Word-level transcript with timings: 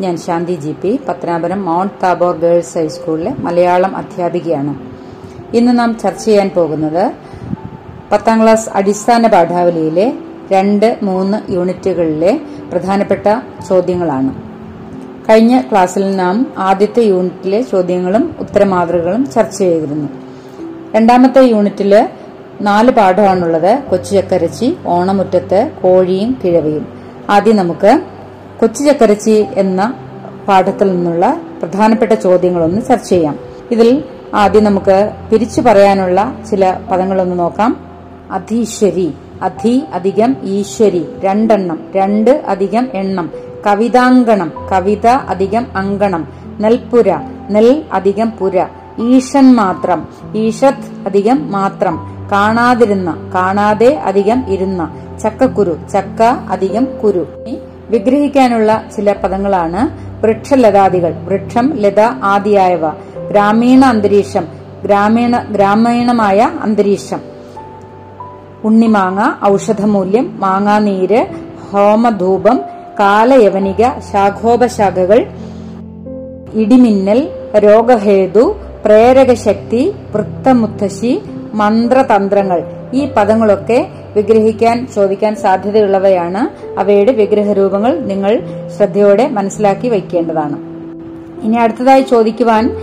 ഞാൻ 0.00 0.16
Shanthi 0.16 0.54
G 0.54 0.72
P 0.82 1.00
Pathanapuram 1.08 1.64
Mount 1.64 1.92
Tabor 2.02 2.36
girls 2.36 2.78
ഹൈസ്കൂളിലെ 2.78 3.34
മലയാളം 3.38 3.96
അധ്യാപികയാണ്. 3.96 4.74
ഇന്ന് 5.56 5.78
നാം 5.78 5.98
ചർച്ച 6.02 6.24
ചെയ്യാൻ 6.24 6.50
പോകുന്നത് 6.56 7.12
പത്താം 8.12 8.42
ക്ലാസ് 8.42 8.70
അടിസ്ഥാന 8.74 9.26
പാഠാവലിയിലെ 9.26 10.12
രണ്ട് 10.52 10.98
മൂന്ന് 11.02 11.52
യൂണിറ്റുകളിലെ 11.52 12.40
പ്രധാനപ്പെട്ട 12.72 13.26
ചോദ്യങ്ങളാണ്. 13.68 14.34
കഴിഞ്ഞ 15.28 15.60
ക്ലാസ്സിൽ 15.60 16.16
നാം 16.16 16.46
ആദ്യത്തെ 16.58 17.02
യൂണിറ്റിലെ 17.02 17.62
ചോദ്യങ്ങളും 17.62 18.34
ഉത്തരമാതൃകകളും 18.40 19.30
ചർച്ച 19.30 19.58
ചെയ്തിരുന്നു. 19.58 20.08
രണ്ടാമത്തെ 20.94 21.42
യൂണിറ്റിൽ 21.42 22.08
നാല് 22.60 22.90
പാഠമാണുള്ളത് 22.90 23.78
കൊച്ചു 23.90 24.14
ചക്കരച്ചി 24.14 24.76
ഓണമുറ്റത്ത് 24.86 25.70
കോഴിയും 25.82 26.38
കിഴവയും. 26.44 26.86
ആദ്യം 27.30 27.56
നമുക്ക് 27.56 28.00
കൊച്ചു 28.60 28.84
ചക്കരച്ചി 28.84 29.46
എന്ന 29.56 29.80
പാഠത്തിൽ 30.48 30.88
നിന്നുള്ള 30.92 31.40
പ്രധാനപ്പെട്ട 31.60 32.12
ചോദ്യങ്ങളൊന്ന് 32.12 32.80
ചർച്ച 32.88 33.08
ചെയ്യാം. 33.08 33.36
ഇതിൽ 33.70 34.04
ആദ്യം 34.34 34.64
നമുക്ക് 34.64 34.96
പിരിച്ചു 35.30 35.60
പറയാനുള്ള 35.60 36.34
ചില 36.50 36.74
പദങ്ങളൊന്ന് 36.90 37.38
നോക്കാം. 37.38 37.72
അധീശ്വരി 38.30 39.08
അധി 39.42 39.82
അധികം 39.92 40.36
ഈശ്വരി 40.44 41.08
രണ്ടെണ്ണം 41.24 41.78
രണ്ട് 41.96 42.30
അധികം 42.30 42.88
എണ്ണം 42.94 43.26
കവിതാങ്കണം 43.66 44.52
കവിത 44.72 45.06
അധികം 45.06 45.66
അങ്കണം 45.76 46.28
നെൽപ്പുര 46.60 47.08
നെൽ 47.50 47.82
അധികം 47.92 48.30
പുര 48.30 48.66
ഈഷൻ 48.98 49.54
മാത്രം 49.54 50.00
ഈഷത് 50.36 51.06
അധികം 51.06 51.52
മാത്രം 51.52 51.96
കാണാതിരുന്ന 52.32 53.30
കാണാതെ 53.34 53.90
അധികം 54.10 54.40
ഇരുന്ന 54.48 54.82
ചക്കക്കുരു 55.22 55.76
ചക്ക 55.92 56.22
അധികം 56.50 56.84
കുരു. 57.02 57.24
വിഗ്രഹിക്കാനുള്ള 57.90 58.70
ചില 58.96 59.12
പദങ്ങളാണ് 59.12 59.80
വൃക്ഷലതാദികൾ 60.22 61.12
വൃക്ഷം 61.24 61.72
ലത 61.74 62.00
ആദിയായവ 62.24 62.84
ഗ്രാമീണ 63.30 63.84
അന്തരീക്ഷം 63.84 64.44
ഗ്രാമീണ 64.82 65.36
ഗ്രാമീണമായ 65.50 66.50
അന്തരീക്ഷം. 66.62 67.20
ഉണ്ണിമാങ്ങ 68.64 69.20
ഔഷധമൂല്യം 69.44 70.26
മാങ്ങാനീര് 70.40 71.20
ഹോമധൂപം 71.70 72.58
കാലയവനിക 73.00 73.82
ശാഖോപശാഖകൾ 74.12 75.20
ഇടിമിന്നൽ 76.54 77.20
രോഗഹേതു 77.58 78.44
പ്രേരകശക്തി 78.84 79.82
വൃത്തമുത്തശ്ശി 80.14 81.12
മന്ത്രതന്ത്രങ്ങൾ. 81.54 82.62
ഈ 82.94 83.08
പദങ്ങളൊക്കെ 83.16 83.88
വിഗ്രഹിക്കാൻ 84.16 84.88
ചോദിക്കാൻ 84.94 85.36
സാധ്യതയുള്ളവയാണ്. 85.36 86.70
അവയുടെ 86.78 87.12
വിഗ്രഹരൂപങ്ങൾ 87.12 88.00
നിങ്ങൾ 88.00 88.42
ശ്രദ്ധയോടെ 88.76 89.28
മനസ്സിലാക്കി 89.28 89.88
വയ്ക്കേണ്ടതാണ്. 89.88 90.56
ഇനി 91.42 91.56
അടുത്തതായി 91.56 92.02
ചോദിക്കുവാൻ 92.02 92.76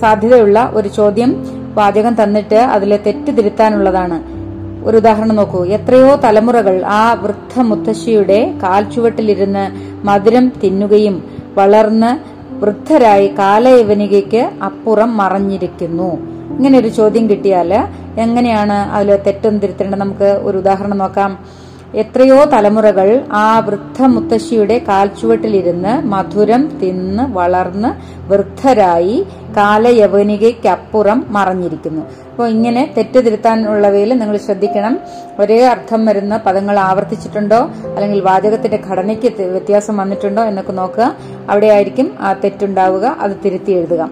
സാധ്യതയുള്ള 0.00 0.70
ഒരു 0.74 0.88
ചോദ്യം 0.88 1.46
വാചകം 1.74 2.22
തന്നിട്ട് 2.22 2.54
അതിലെ 2.54 2.96
തെറ്റ് 2.96 3.36
തിരുത്താനുള്ളതാണ്. 3.36 4.42
ഒരു 4.84 4.96
ഉദാഹരണം 4.96 5.36
നോക്കൂ. 5.36 5.64
എത്രയോ 5.64 6.14
തലമുറകൾ 6.14 6.82
ആ 6.84 7.14
വൃദ്ധ 7.14 7.60
മുത്തശ്ശിയുടെ 7.60 8.54
കാൽച്ചുവട്ടിലിരുന്ന് 8.62 9.70
മധുരം 10.06 10.52
തിന്നുകയും 10.64 11.22
വളർന്ന് 11.54 12.42
വൃദ്ധരായി 12.62 13.34
കാലയവനികയ്ക്ക് 13.38 14.50
അപ്പുറം 14.64 15.16
മറഞ്ഞിരിക്കുന്നു. 15.16 16.31
ഇങ്ങനെ 16.50 16.78
ഒരു 16.78 16.88
ചോദ്യം 16.88 17.30
കിട്ടിയാൽ 17.30 17.74
എങ്ങനെയാണ് 18.18 18.72
അതിൽ 18.72 19.16
തെറ്റൊന്നും 19.16 19.58
തിരുത്തേണ്ടത്? 19.58 19.98
നമുക്ക് 19.98 20.24
ഒരു 20.24 20.58
ഉദാഹരണം 20.58 20.98
നോക്കാം. 20.98 21.62
എത്രയോ 21.94 22.44
തലമുറകൾ 22.44 23.24
ആ 23.32 23.58
വൃദ്ധ 23.58 24.02
മുത്തശ്ശിയുടെ 24.02 24.78
കാൽച്ചുവട്ടിലിരുന്ന് 24.78 26.06
മധുരം 26.06 26.78
തിന്ന് 26.82 27.22
വളർന്ന് 27.22 27.88
വൃദ്ധരായി 28.32 29.26
കാലയവനികയ്ക്കപ്പുറം 29.56 31.24
മറഞ്ഞിരിക്കുന്നു. 31.28 32.02
അപ്പോൾ 32.30 32.48
ഇങ്ങനെ 32.48 32.94
തെറ്റ് 32.96 33.26
തിരുത്താനുള്ളവയിൽ 33.26 34.18
നിങ്ങൾ 34.18 34.36
ശ്രദ്ധിക്കണം. 34.36 34.98
ഒരേ 35.40 35.64
അർത്ഥം 35.64 36.06
വരുന്ന 36.06 36.36
പദങ്ങൾ 36.36 36.78
ആവർത്തിച്ചിട്ടുണ്ടോ? 36.78 37.70
അല്ലെങ്കിൽ 37.96 38.20
വാചകത്തിന്റെ 38.20 38.80
ഘടനയ്ക്ക് 38.88 39.42
വ്യത്യാസം 39.42 39.96
വന്നിട്ടുണ്ടോ 39.96 40.42
എന്നൊക്കെ 40.42 40.72
നോക്കുക. 40.72 41.16
അവിടെയായിരിക്കും 41.50 42.14
ആ 42.20 42.32
തെറ്റുണ്ടാവുക. 42.32 43.16
അത് 43.20 43.32
തിരുത്തി 43.44 43.72
എഴുതുക. 43.72 44.10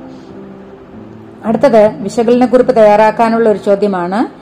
അടുത്തത് 1.44 2.02
വിശകലനക്കുറിപ്പ് 2.02 2.76
തയ്യാറാക്കാനുള്ള 2.76 3.48
ഒരു 3.48 3.58
ചോദ്യമാണ്. 3.58 4.40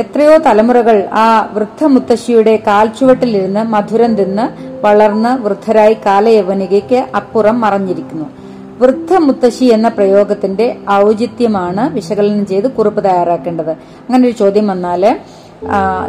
എത്രയോ 0.00 0.36
തലമുറകൾ 0.36 1.08
ആ 1.12 1.50
വൃദ്ധ 1.52 1.84
മുത്തശ്ശിയുടെ 1.84 2.56
കാൽച്ചുവട്ടിലിരുന്ന് 2.66 3.62
മധുരം 3.62 4.14
തിന്ന് 4.14 4.44
വളർന്ന് 4.86 5.42
വൃദ്ധരായി 5.42 5.96
കാലയവനികയ്ക്ക് 6.06 7.06
അപ്പുറം 7.16 7.60
മറഞ്ഞിരിക്കുന്നു. 7.60 8.24
വൃദ്ധ 8.78 9.16
മുത്തശ്ശി 9.16 9.64
എന്ന 9.64 9.88
പ്രയോഗത്തിന്റെ 9.88 10.76
ഔചിത്യമാണ് 10.90 11.94
വിശകലനം 11.94 12.46
ചെയ്ത് 12.46 12.70
കുറിപ്പ് 12.70 13.04
തയ്യാറാക്കേണ്ടത്. 13.04 13.70
അങ്ങനെ 13.70 14.24
ഒരു 14.28 14.34
ചോദ്യം 14.34 14.66
വന്നാൽ 14.66 15.18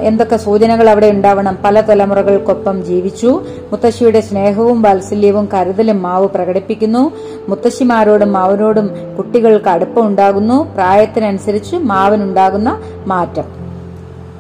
എന്തൊക്കെ 0.02 0.38
സൂചനകൾ 0.38 0.90
അവിടെ 0.90 1.08
ഉണ്ടാവണം? 1.12 1.58
പല 1.64 1.82
തലമുറകൾക്കൊപ്പം 1.82 2.84
ജീവിച്ചു. 2.86 3.42
മുത്തശ്ശിയുടെ 3.72 4.22
സ്നേഹവും 4.22 4.82
വാത്സല്യവും 4.82 5.50
കരുതലും 5.54 6.02
മാവ് 6.02 6.30
പ്രകടിപ്പിക്കുന്നു. 6.30 7.12
മുത്തശ്ശിമാരോടും 7.50 8.34
മാവിനോടും 8.34 8.92
കുട്ടികൾക്ക് 9.18 9.70
അടുപ്പം 9.70 10.08
ഉണ്ടാകുന്നു. 10.08 10.74
പ്രായത്തിനനുസരിച്ച് 10.74 11.76
മാവിനുണ്ടാകുന്ന 11.76 12.82
മാറ്റം. 13.08 13.44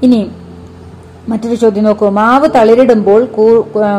ഇനി 0.03 0.31
മറ്റൊരു 1.29 1.56
ചോദ്യം 1.56 1.84
നോക്കൂ. 1.84 2.09
മാവ് 2.09 2.47
തളിരിടുമ്പോൾ 2.56 3.28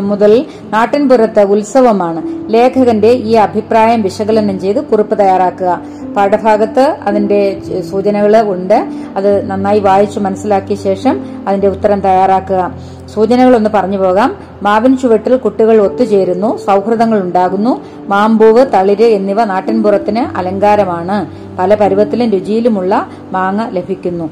മുതൽ 0.01 0.47
നാട്ടിൻപുറത്ത് 0.73 1.43
ഉത്സവമാണ്. 1.43 2.53
ലേഖകന്റെ 2.53 3.09
ഈ 3.09 3.33
അഭിപ്രായം 3.33 4.03
വിശകലനം 4.03 4.61
ചെയ്ത് 4.61 4.85
കുറിപ്പ് 4.85 5.19
തയ്യാറാക്കുക. 5.19 5.81
പാഠഭാഗത്ത് 6.17 6.97
അതിന്റെ 7.07 7.61
സൂചനകൾ 7.91 8.41
ഉണ്ട്. 8.49 8.89
അത് 9.17 9.47
നന്നായി 9.51 9.81
വായിച്ചു 9.81 10.21
മനസ്സിലാക്കിയ 10.21 10.77
ശേഷം 10.77 11.25
അതിന്റെ 11.49 11.69
ഉത്തരം 11.69 12.01
തയ്യാറാക്കുക. 12.01 12.75
സൂചനകളൊന്ന് 13.15 13.71
പറഞ്ഞു 13.75 13.99
പോകാം. 13.99 14.37
മാവിൻ 14.63 14.97
ചുവട്ടിൽ 14.97 15.37
കുട്ടികൾ 15.37 15.81
ഒത്തുചേരുന്നു. 15.81 16.57
സൗഹൃദങ്ങൾ 16.57 17.21
ഉണ്ടാകുന്നു. 17.21 17.81
മാമ്പൂവ് 18.09 18.67
തളിര് 18.75 19.05
എന്നിവ 19.05 19.45
നാട്ടിൻപുറത്തിന് 19.45 20.39
അലങ്കാരമാണ്. 20.39 21.27
പല 21.59 21.75
പരുവത്തിലും 21.75 22.31
രുചിയിലുമുള്ള 22.31 23.09
മാങ്ങ 23.33 23.69
ലഭിക്കുന്നു. 23.71 24.31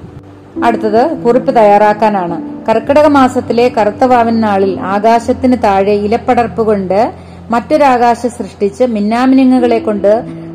അടുത്തത് 0.65 1.23
കുറിപ്പ് 1.25 1.57
തയ്യാറാക്കാനാണ്. 1.57 2.58
കർക്കിടക 2.69 3.07
മാസത്തിലെ 3.07 3.69
കറുത്തവാവൻ 3.69 4.41
നാളിൽ 4.41 4.81
ആകാശത്തിന് 4.81 5.57
താഴെ 5.65 5.93
ഇലപ്പടർപ്പ് 6.07 6.63
കൊണ്ട് 6.63 7.13
മറ്റൊരാകാശം 7.51 8.31
സൃഷ്ടിച്ച് 8.31 8.85
മിന്നാമിനുങ്ങുകളെ 8.85 9.79
കൊണ്ട് 9.79 10.11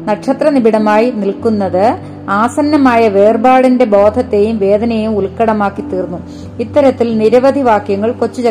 നക്ഷത്ര 0.09 0.50
നിബിഡമായി 0.50 1.12
നിൽക്കുന്നത് 1.12 1.85
ആസന്നമായ 2.29 3.07
വേർപാടിന്റെ 3.07 3.85
ബോധത്തെയും 3.85 4.57
വേദനയെയും 4.57 5.18
ഉൾക്കടമാക്കി 5.18 5.81
തീർന്നു. 5.81 6.19
ഇത്തരത്തിൽ 6.60 7.18
നിരവധി 7.18 7.60
വാക്യങ്ങൾ 7.60 8.12
കൊച്ചു 8.12 8.42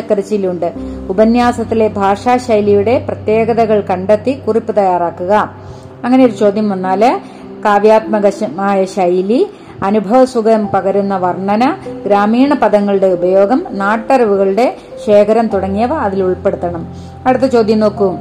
ഉപന്യാസത്തിലെ 1.09 1.87
ഭാഷാശൈലിയുടെ 1.87 3.05
പ്രത്യേകതകൾ 3.07 3.81
കണ്ടെത്തി 3.89 4.31
കുറിപ്പ് 4.47 4.75
തയ്യാറാക്കുക. 4.77 5.33
അങ്ങനെ 6.03 6.25
ഒരു 6.25 6.31
ചോദ്യം 6.31 6.69
വന്നാൽ 6.69 7.21
കാവ്യാത്മകമായ 7.65 8.85
ശൈലി 8.85 9.41
അനുഭവസുഖം 9.83 10.67
പകരുന്ന 10.67 11.17
വർണന 11.17 11.77
ഗ്രാമീണ 12.05 12.53
പദങ്ങളുടെ 12.53 13.07
ഉപയോഗം 13.07 13.65
നാട്ടറിവുകളുടെ 13.69 14.77
ശേഖരം 15.05 15.47
തുടങ്ങിയവ 15.47 15.93
അതിൽ 15.93 16.23
ഉൾപ്പെടുത്തണം. 16.23 16.87
അടുത്ത 17.27 17.43
ചോദ്യം 17.43 17.79
നോക്കൂ. 17.79 18.15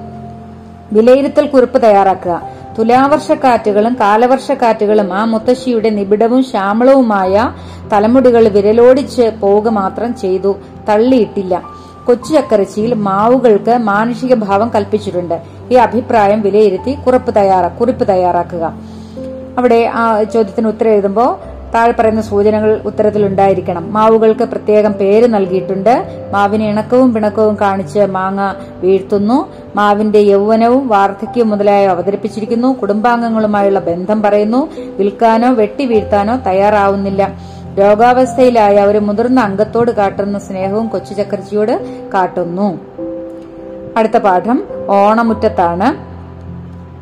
വിലയിരുത്തൽ 0.93 1.47
കുറിപ്പ് 1.47 1.83
തയ്യാറാക്കുക. 1.83 2.43
തുലാവർഷക്കാറ്റുകളും 2.79 3.97
കാലവർഷക്കാറ്റുകളും 4.01 5.13
ആ 5.13 5.25
മുത്തശ്ശിയുടെ 5.25 5.91
നിബിഡവും 5.91 6.45
ശ്യാമളവുമായ 6.45 7.53
തലമുടികൾ 7.93 8.49
വിരലോടിച്ച് 8.49 9.33
പോവുക 9.41 9.69
മാത്രം 9.69 10.17
ചെയ്തു 10.17 10.57
തള്ളിയിട്ടില്ല. 10.89 11.63
കൊച്ചു 12.07 12.33
ചക്കരച്ചിയിൽ 12.33 12.95
മാവുകൾക്ക് 12.95 13.79
മാനുഷിക 13.79 14.35
ഭാവം 14.35 14.71
കൽപ്പിച്ചിട്ടുണ്ട്. 14.75 15.43
ഈ 15.71 15.75
അഭിപ്രായം 15.75 16.41
വിലയിരുത്തി 16.41 16.99
കുറിപ്പ് 17.07 17.37
തയ്യാറാക്കുക. 18.11 18.75
അവിടെ 19.59 19.91
ആ 19.95 20.23
ചോദ്യത്തിന് 20.23 20.69
ഉത്തരം 20.69 20.91
എഴുതുമ്പോൾ 20.91 21.52
താഴെ 21.75 21.93
പറയുന്ന 21.93 22.21
സൂചനകൾ 22.21 22.81
ഉത്തരത്തിൽ 22.85 23.27
ഉണ്ടായിരിക്കണം 23.27 23.93
മാവുകൾക്ക് 23.93 24.45
പ്രത്യേകം 24.45 24.93
പേര് 24.93 25.35
നൽകിയിട്ടുണ്ട്. 25.35 26.07
മാവിന് 26.33 26.63
ഇണക്കവും 26.63 27.15
പിണക്കവും 27.15 27.57
കാണിച്ച് 27.61 27.99
മാങ്ങ 27.99 28.41
വീഴ്ത്തുന്നു. 28.81 29.49
മാവിന്റെ 29.77 30.19
യൗവനവും 30.19 30.89
വാർദ്ധക്യവും 30.89 31.49
മുതലായ 31.49 31.87
അവതരിപ്പിച്ചിരിക്കുന്നു. 31.87 32.73
കുടുംബാംഗങ്ങളുമായുള്ള 32.73 33.79
ബന്ധം 33.79 34.23
പറയുന്നു. 34.23 34.69
വിൽക്കാനോ 34.77 35.55
വെട്ടി 35.55 35.85
വീഴ്ത്താനോ 35.85 36.37
തയ്യാറാവുന്നില്ല. 36.37 37.31
രോഗാവസ്ഥയിലായ 37.79 38.85
ഒരു 38.85 38.99
മുതിർന്ന 38.99 39.41
അംഗത്തോട് 39.41 39.91
കാട്ടുന്ന 39.91 40.39
സ്നേഹവും 40.39 40.89
കൊച്ചു 40.89 41.15
ചക്രജിയോട് 41.15 42.07
കാട്ടുന്നു. 42.15 42.81
അടുത്ത 43.97 44.17
പാഠം 44.19 44.63
ഓണമുറ്റത്താണ്. 44.89 46.13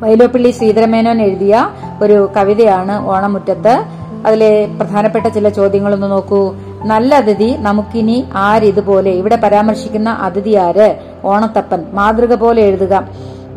വൈലോപ്പിള്ളി 0.04 0.50
ശ്രീധരമേനോൻ 0.50 1.22
എഴുതിയ 1.22 1.70
ഒരു 2.02 2.30
കവിതയാണ് 2.36 3.06
ഓണമുറ്റത്ത്. 3.06 3.99
അതിലെ 4.26 4.50
പ്രധാനപ്പെട്ട 4.78 5.26
ചില 5.36 5.48
ചോദ്യങ്ങളൊന്ന് 5.58 6.08
നോക്കൂ. 6.14 6.40
നല്ല 6.92 7.10
അതിഥി 7.22 7.50
നമുക്കിനി 7.68 8.16
ആരിതുപോലെ 8.46 9.10
ഇവിടെ 9.20 9.36
പരാമർശിക്കുന്ന 9.44 10.10
അതിഥി 10.26 10.54
ആര്? 10.66 10.88
ഓണത്തപ്പൻ. 11.30 11.80
മാതൃക 11.98 12.34
പോലെ 12.44 12.62
എഴുതുക. 12.68 12.94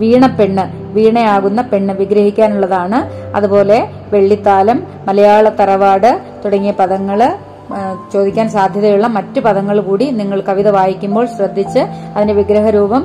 വീണപ്പെണ്ണ് 0.01 0.63
വീണയാകുന്ന 0.97 1.61
പെണ്ണ് 1.71 1.93
വിഗ്രഹിക്കാനുള്ളതാണ്. 2.01 2.99
അതുപോലെ 3.37 3.77
വെള്ളിത്താലം 4.13 4.77
മലയാള 5.07 5.45
തറവാട് 5.61 6.11
തുടങ്ങിയ 6.45 6.73
പദങ്ങൾ 6.81 7.19
ചോദിക്കാൻ 8.13 8.47
സാധ്യതയുള്ള 8.55 9.07
മറ്റു 9.17 9.39
പദങ്ങൾ 9.39 9.77
കൂടി 9.87 10.05
നിങ്ങൾ 10.19 10.39
കവിത 10.49 10.69
വായിക്കുമ്പോൾ 10.77 11.25
ശ്രദ്ധിച്ച് 11.35 11.81
അതിന്റെ 12.15 12.33
വിഗ്രഹരൂപം 12.39 13.03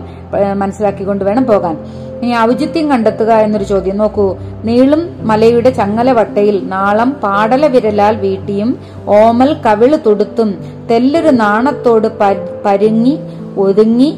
മനസ്സിലാക്കിക്കൊണ്ട് 0.63 1.23
വേണം 1.29 1.45
പോകാൻ. 1.47 1.75
ഇനി 2.23 2.33
ഔചിത്യം 2.39 2.87
കണ്ടെത്തുക 2.91 3.33
എന്നൊരു 3.47 3.65
ചോദ്യം. 3.65 3.97
നോക്കൂ 3.97 4.25
നീളും 4.65 5.03
മലയുടെ 5.23 5.71
ചങ്ങല 5.71 6.13
വട്ടയിൽ 6.13 6.57
നാളം 6.69 7.11
പാടല 7.25 7.67
വിരലാൽ 7.67 8.17
വീട്ടിയും 8.17 8.71
ഓമൽ 9.19 9.51
കവിൾ 9.67 9.97
തൊടുത്തും 10.07 10.51
തെല്ലൊരു 10.91 11.33
നാണത്തോട് 11.43 12.09
പരുങ്ങി 12.67 13.15
ഒതുങ്ങി 13.67 14.09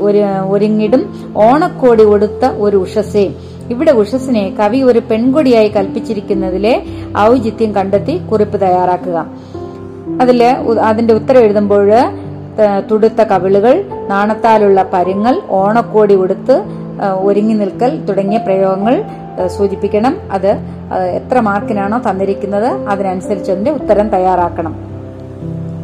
ഒരു 0.00 0.20
ഒരുങ്ങിടും 0.48 1.02
ഓണക്കോടി 1.46 2.04
ഒടുത്ത 2.14 2.44
ഒരു 2.64 2.76
ഉഷസേ 2.76 3.24
ഇവിടെ 3.72 3.92
ഉഷസിനെ 3.92 4.44
കവി 4.60 4.78
ഒരു 4.82 5.00
പെൺകൊടിയായി 5.10 5.68
കൽപ്പിച്ചിരിക്കുന്നതിലെ 5.68 6.74
ഔചിത്യം 7.20 7.70
കണ്ടെത്തി 7.74 8.14
കുറിപ്പ് 8.30 8.60
തയ്യാറാക്കുക. 8.60 9.18
അതിൽ 10.20 10.40
അതിന്റെ 10.88 11.14
ഉത്തരം 11.14 11.40
എഴുതുമ്പോൾ 11.40 11.88
തുടുത്ത 12.90 13.22
കവിളുകൾ 13.22 13.74
നാണത്താലുള്ള 14.08 14.82
പരുങ്ങൽ 14.92 15.34
ഓണക്കോടി 15.60 16.14
ഉടുത്ത് 16.14 16.56
ഒരുങ്ങി 17.02 17.54
നിൽക്കൽ 17.54 18.04
തുടങ്ങിയ 18.04 18.38
പ്രയോഗങ്ങൾ 18.38 19.04
സൂചിപ്പിക്കണം. 19.46 20.16
അത് 20.32 20.50
എത്ര 20.94 21.40
മാർക്കിനാണോ 21.40 21.98
തന്നിരിക്കുന്നത് 22.10 22.66
അതിനനുസരിച്ച് 22.66 23.52
അതിന്റെ 23.52 23.70
ഉത്തരം 23.70 24.08
തയ്യാറാക്കണം. 24.08 24.76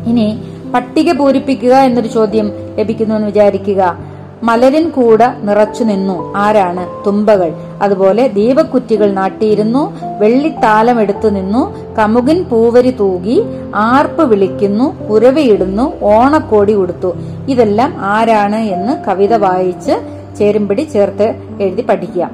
ഇനി 0.06 0.42
പട്ടിക 0.74 1.12
പൂരിപ്പിക്കുക 1.12 1.74
എന്നൊരു 1.74 2.08
ചോദ്യം 2.08 2.52
ലഭിക്കുന്നു 2.78 3.14
എന്ന് 3.14 3.26
വിചാരിക്കുക. 3.26 3.96
മലരിൻ 4.42 4.88
കൂട 4.88 5.18
നിറച്ചു 5.22 5.84
നിന്നു. 5.84 6.34
ആരാണ്? 6.36 7.04
തുമ്പകൾ. 7.06 7.52
അതുപോലെ 7.82 8.28
ദീപക്കുറ്റികൾ 8.28 9.12
നാട്ടിയിരുന്നു. 9.12 9.92
വെള്ളിത്താലം 10.18 11.00
എടുത്തു 11.00 11.28
നിന്നു. 11.28 11.94
കമുകിൻ 11.94 12.44
പൂവരി 12.44 12.90
തൂകി. 12.90 13.42
ആർപ്പ് 13.74 14.22
വിളിക്കുന്നു. 14.22 15.08
കുരവയിടുന്നു 15.08 15.92
ഓണക്കോടി 16.02 16.74
ഉടുത്തു. 16.74 17.14
ഇതെല്ലാം 17.48 17.94
ആരാണ് 17.98 18.56
എന്ന് 18.56 19.04
കവിത 19.04 19.34
വായിച്ച് 19.34 20.21
ചേരുംപടി 20.38 20.82
ചേർത്ത് 20.82 21.26
എഴുതി 21.60 21.82
പഠിക്കുക. 21.82 22.30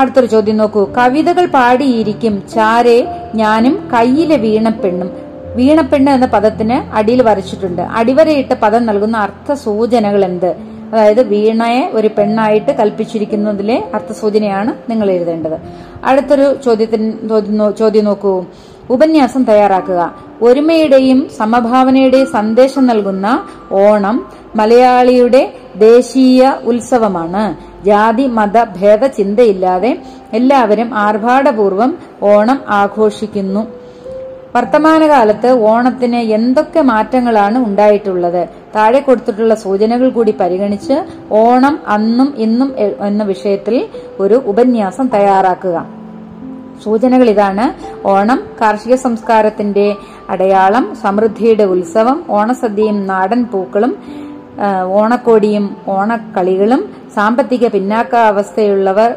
അടുത്തൊരു 0.00 0.26
ചോദ്യം 0.26 0.56
നോക്കൂ. 0.56 0.84
കവിതകൾ 0.84 1.46
പാടിയിരിക്കും 1.46 2.42
ചാരെ 2.54 3.08
ഞാനും 3.34 3.88
കയ്യിലെ 3.92 4.36
വീണപ്പെണ്ണും. 4.36 5.10
വീണപ്പെണ്ണ് 5.56 6.12
എന്ന 6.12 6.26
പദത്തിന് 6.26 6.94
അടിയിൽ 6.96 7.22
വരച്ചിട്ടുണ്ട്. 7.22 7.82
അടിവരയിട്ട 7.82 8.52
പദം 8.52 8.86
നൽകുന്ന 8.86 9.16
അർത്ഥ 9.16 9.52
സൂചനകൾ 9.52 10.24
എന്ത്? 10.24 10.56
അതായത് 10.92 11.28
വീണയെ 11.28 11.90
ഒരു 11.94 12.08
പെണ്ണായിട്ട് 12.18 12.72
കൽപ്പിച്ചിരിക്കുന്നതിലെ 12.72 13.84
അർത്ഥസൂചനയാണ് 13.94 14.90
നിങ്ങൾ 14.90 15.10
എഴുതേണ്ടത്. 15.10 15.56
അടുത്തൊരു 16.04 16.56
ചോദ്യത്തിന് 16.64 17.12
ചോദ്യം 17.78 18.04
നോക്കൂ. 18.04 18.44
ഉപന്യാസം 18.90 19.44
തയ്യാറാക്കുക. 19.44 20.14
ഒരുമയുടെയും 20.42 21.26
സമഭാവനയുടെയും 21.38 22.26
സന്ദേശം 22.26 22.86
നൽകുന്ന 22.86 23.26
ഓണം 23.72 24.26
മലയാളിയുടെ 24.56 25.42
ദേശീയ 25.76 26.54
ഉത്സവമാണ്. 26.64 27.56
ജാതി 27.84 28.26
മത 28.26 28.64
ഭേദ 28.64 29.06
ചിന്തയില്ലാതെ 29.06 30.02
എല്ലാവരും 30.32 30.94
ആർഭാടപൂർവം 30.94 31.98
ഓണം 32.22 32.60
ആഘോഷിക്കുന്നു. 32.68 33.66
വർത്തമാനകാലത്ത് 34.56 35.50
ഓണത്തിന് 35.50 36.16
എന്തൊക്കെ 36.16 36.80
മാറ്റങ്ങളാണ് 36.80 37.58
ഉണ്ടായിട്ടുള്ളത്? 37.58 38.48
താഴെ 38.76 39.00
കൊടുത്തിട്ടുള്ള 39.00 39.54
സൂചനകൾ 39.54 40.08
കൂടി 40.08 40.34
പരിഗണിച്ച് 40.40 41.04
ഓണം 41.30 41.80
അന്നും 41.86 42.34
ഇന്നും 42.36 42.74
എന്ന 43.00 43.24
വിഷയത്തിൽ 43.24 43.88
ഒരു 44.20 44.42
ഉപന്യാസം 44.46 45.08
തയ്യാറാക്കുക. 45.08 45.86
സൂചനകൾ 46.84 47.30
ഇതാണ്. 47.30 47.66
ഓണം 48.06 48.42
കാർഷിക 48.60 48.94
സംസ്കാരത്തിന്റെ 48.94 49.96
അടയാളം 50.28 50.94
സമൃദ്ധിയുടെ 51.02 51.64
ഉത്സവം 51.64 52.24
ഓണസദ്യയും 52.30 53.06
നാടൻ 53.06 53.44
പൂക്കളും 53.44 53.96
ഓണക്കോടിയും 55.00 55.64
ഓണക്കളികളും 55.88 56.82
സാമ്പത്തിക 57.14 57.66
പിന്നാക്ക 57.68 58.14
അവസ്ഥയുള്ളവർ 58.14 59.10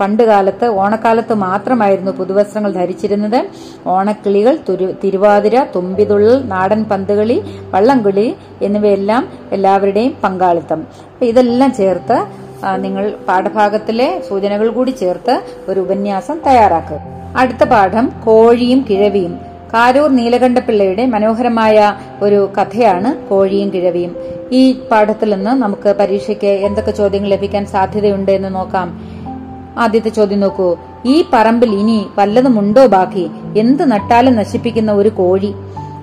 പണ്ടുകാലത്ത് 0.00 0.66
ഓണക്കാലത്ത് 0.82 1.34
മാത്രമായിരുന്നു 1.34 2.12
പുതുവസ്ത്രങ്ങൾ 2.12 2.72
ധരിച്ചിരുന്നത്. 2.72 3.40
ഓണക്കിളികൾ 3.86 4.56
തിരുവാതിര 5.04 5.64
തുമ്പിതുള്ളൽ 5.74 6.36
നാടൻ 6.52 6.84
പന്തുകളി 6.84 7.38
വള്ളംകളി 7.74 8.28
എന്നിവയെല്ലാം 8.62 9.28
എല്ലാവരുടെയും 9.52 10.14
പങ്കാളിത്തം. 10.24 10.82
ഇതെല്ലാം 11.30 11.72
ചേർത്ത് 11.80 12.18
നിങ്ങൾ 12.84 13.04
പാഠഭാഗത്തിലെ 13.28 14.08
സൂചനകൾ 14.28 14.68
കൂടി 14.68 14.90
ചേർത്ത് 14.90 15.34
ഒരു 15.68 15.80
ഉപന്യാസം 15.80 16.38
തയ്യാറാക്കുക. 16.46 17.00
അടുത്ത 17.36 17.64
പാഠം 17.64 18.12
കോഴിയും 18.24 18.80
കിഴവിയും. 18.90 19.34
കാരൂർ 19.74 20.16
നീലകണ്ഠപിള്ളയുടെ 20.16 21.06
മനോഹരമായ 21.06 21.94
ഒരു 22.22 22.50
കഥയാണ് 22.60 23.28
കോഴിയും 23.28 23.72
കിഴവിയും. 23.72 24.16
ഈ 24.52 24.72
പാഠത്തിൽ 24.72 25.34
നിന്ന് 25.34 25.50
നമുക്ക് 25.50 25.96
പരീക്ഷയ്ക്ക് 26.00 26.46
എന്തൊക്കെ 26.46 26.90
ചോദ്യങ്ങൾ 26.90 27.28
ലഭിക്കാൻ 27.28 27.66
സാധ്യതയുണ്ട് 27.66 28.30
എന്ന് 28.30 28.54
നോക്കാം. 28.54 29.00
ആദ്യത്തെ 29.78 30.08
ചോദ്യം 30.08 30.40
നോക്കൂ. 30.40 30.76
ഈ 31.06 31.24
പറമ്പിൽ 31.32 31.70
ഇനി 31.70 32.06
വല്ലതുമുണ്ടോ 32.18 32.86
ബാക്കി? 32.86 33.30
എന്ത് 33.58 33.90
നട്ടാലും 33.90 34.34
നശിപ്പിക്കുന്ന 34.34 34.92
ഒരു 34.92 35.08
കോഴി? 35.08 35.54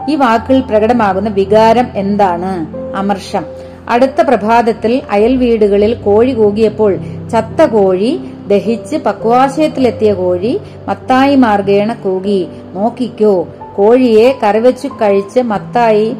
ഈ 0.09 0.15
വാക്കിൽ 0.15 0.61
പ്രകടമാകുന്ന 0.61 1.29
വികാരം 1.29 1.87
എന്താണ്? 1.95 2.75
അമർഷം. 2.95 3.45
അടുത്ത 3.89 4.21
പ്രഭാതത്തിൽ 4.21 5.01
അയൽ 5.11 5.37
വീടുകളിൽ 5.37 5.93
കോഴി 5.93 6.31
കൂകിയപ്പോൾ 6.31 6.97
ചത്ത 7.31 7.65
കോഴി 7.65 8.19
ദഹിച്ച് 8.47 8.97
പക്വാശയത്തിലെത്തിയ 8.97 10.13
കോഴി 10.13 10.59
മത്തായി 10.87 11.35
മാർഗേണ 11.35 11.93
കൂകി. 11.93 12.47
നോക്കിക്കോ 12.73 13.47
കോഴിയെ 13.75 14.39
കറിവച്ചു 14.43 14.87
കഴിച്ച് 14.87 15.39
മത്തായി 15.39 16.15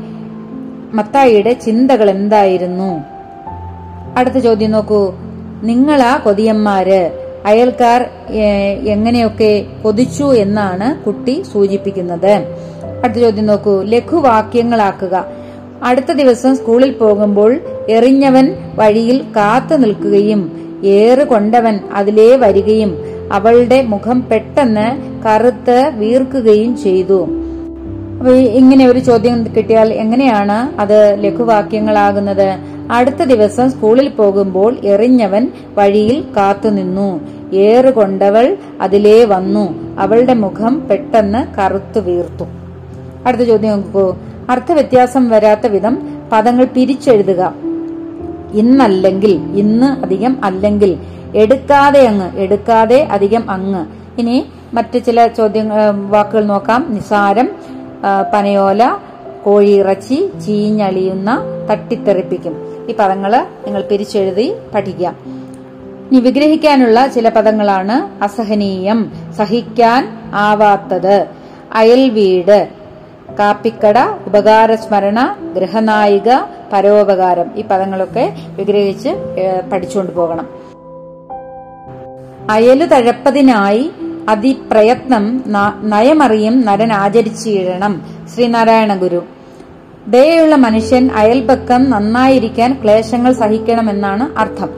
മത്തായിയുടെ 0.93 1.53
ചിന്തകൾ 1.53 2.10
എന്തായിരുന്നു? 2.10 3.01
അടുത്ത 4.17 4.38
ചോദ്യം 4.38 4.72
നോക്കൂ. 4.72 5.13
നിങ്ങളാ 5.63 6.17
കൊതിയന്മാര്. 6.17 7.12
അയൽക്കാർ 7.46 8.10
എങ്ങനെയൊക്കെ 8.84 9.65
കൊതിച്ചു 9.84 10.36
എന്നാണ് 10.36 11.03
കുട്ടി 11.03 11.43
സൂചിപ്പിക്കുന്നത്. 11.53 12.34
അടുത്ത 13.03 13.20
ചോദ്യം 13.20 13.46
നോക്കൂ. 13.46 13.81
ലഘുവാക്യങ്ങളാക്കുക. 13.81 15.25
അടുത്ത 15.84 16.12
ദിവസം 16.12 16.55
സ്കൂളിൽ 16.55 16.91
പോകുമ്പോൾ 16.91 17.60
എറിഞ്ഞവൻ 17.89 18.55
വഴിയിൽ 18.75 19.22
കാത്തു 19.22 19.75
നിൽക്കുകയും 19.75 20.41
ഏറ് 20.84 21.24
കൊണ്ടവൻ 21.24 21.79
അതിലേ 21.93 22.36
വരികയും 22.36 23.11
അവളുടെ 23.31 23.81
മുഖം 23.81 24.17
പെട്ടെന്ന് 24.31 24.88
കറുത്ത് 25.23 25.91
വീർക്കുകയും 25.95 26.77
ചെയ്തു. 26.77 27.19
ഇങ്ങനെ 28.59 28.88
ഒരു 28.88 29.00
ചോദ്യം 29.00 29.38
കിട്ടിയാൽ 29.55 29.93
എങ്ങനെയാണ് 29.93 30.57
അത് 30.81 31.23
ലഘുവാക്യങ്ങളാകുന്നത്? 31.23 32.50
അടുത്ത 32.91 33.23
ദിവസം 33.23 33.71
സ്കൂളിൽ 33.71 34.09
പോകുമ്പോൾ 34.09 34.77
എറിഞ്ഞവൻ 34.83 35.51
വഴിയിൽ 35.77 36.23
കാത്തുനിന്നു 36.38 37.07
ഏറുകൊണ്ടവൾ 37.53 38.57
അതിലേ 38.81 39.25
വന്നു. 39.25 39.65
അവളുടെ 40.00 40.33
മുഖം 40.33 40.88
പെട്ടെന്ന് 40.89 41.41
കറുത്തു 41.57 42.00
വീർത്തു. 42.00 42.45
അടുത്ത 43.25 43.41
ചോദ്യം 43.41 43.71
നോക്കൂ. 43.71 44.05
അർത്ഥവ്യത്യാസം 44.50 45.29
വരാത്ത 45.29 45.67
വിധം 45.67 45.95
പദങ്ങൾ 46.31 46.65
പിരിച്ചെഴുതുക. 46.65 47.53
ഇന്നല്ലെങ്കിൽ 48.53 49.33
ഇന്ന് 49.55 49.89
അധികം 50.03 50.38
അല്ലെങ്കിൽ 50.43 50.97
എടുക്കാതെ 51.35 52.07
അങ്ങ് 52.07 52.38
എടുക്കാതെ 52.38 53.03
അധികം 53.03 53.51
അങ്ങ്. 53.51 53.85
ഇനി 54.19 54.45
മറ്റു 54.73 54.97
ചില 54.97 55.27
ചോദ്യങ്ങൾ 55.27 55.91
വാക്കുകൾ 55.91 56.45
നോക്കാം. 56.45 56.88
നിസാരം 56.89 57.50
പനയോല 58.33 58.97
കോഴിയിറച്ചി 59.45 60.31
ചീഞ്ഞളിയുന്ന 60.45 61.43
തട്ടിത്തെറിപ്പിക്കും. 61.71 62.55
ഈ 62.89 62.93
പദങ്ങൾ 62.93 63.35
നിങ്ങൾ 63.65 63.81
പിരിച്ചെഴുതി 63.81 64.53
പഠിക്കാം 64.75 65.15
ഇനി 66.11 66.19
വിഗ്രഹിക്കാനുള്ള 66.19 67.07
ചില 67.07 67.29
പദങ്ങളാണ് 67.29 68.23
അസഹനീയം 68.23 69.11
സഹിക്കാൻ 69.38 70.31
ആവാത്തത് 70.33 71.27
അയൽവീട് 71.73 72.69
കാപ്പിക്കട 73.39 73.97
ഉപകാരസ്മരണ 74.27 75.35
ഗൃഹനായിക 75.55 76.29
പരോപകാരം. 76.73 77.51
ഈ 77.55 77.61
പദങ്ങളൊക്കെ 77.61 78.33
വിഗ്രഹിച്ച് 78.55 79.09
പഠിച്ചുകൊണ്ട് 79.71 80.11
പോകണം. 80.15 80.61
അയലു 82.50 82.86
തഴപ്പതിനായി 82.86 83.91
അതിപ്രയത്നം 84.29 85.43
നയമറിയും 85.83 86.65
നരൻ 86.65 86.93
ആചരിച്ചിടണം. 86.93 88.01
ശ്രീനാരായണ 88.36 88.95
ഗുരു. 88.95 89.24
ദയുള്ള 90.07 90.55
മനുഷ്യൻ 90.55 91.10
അയൽപക്കം 91.15 91.89
നന്നായിരിക്കാൻ 91.89 92.77
ക്ലേശങ്ങൾ 92.83 93.33
സഹിക്കണമെന്നാണ് 93.33 94.39
അർത്ഥം. 94.39 94.69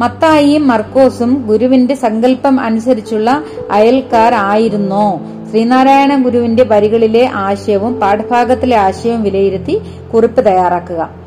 മത്തായിയും 0.00 0.68
മർക്കോസും 0.68 1.44
ഗുരുവിന്റെ 1.48 1.94
സങ്കല്പം 1.94 2.60
അനുസരിച്ചുള്ള 2.60 3.42
അയൽക്കാർ 3.70 4.34
ആയിരുന്നോ? 4.34 5.20
ശ്രീനാരായണ 5.50 6.22
ഗുരുവിന്റെ 6.22 6.64
വരികളിലെ 6.64 7.30
ആശയവും 7.34 8.00
പാഠഭാഗത്തിലെ 8.00 8.76
ആശയവും 8.76 9.22
വിലയിരുത്തി 9.22 9.80
കുറിപ്പ് 10.14 10.46
തയ്യാറാക്കുക. 10.46 11.19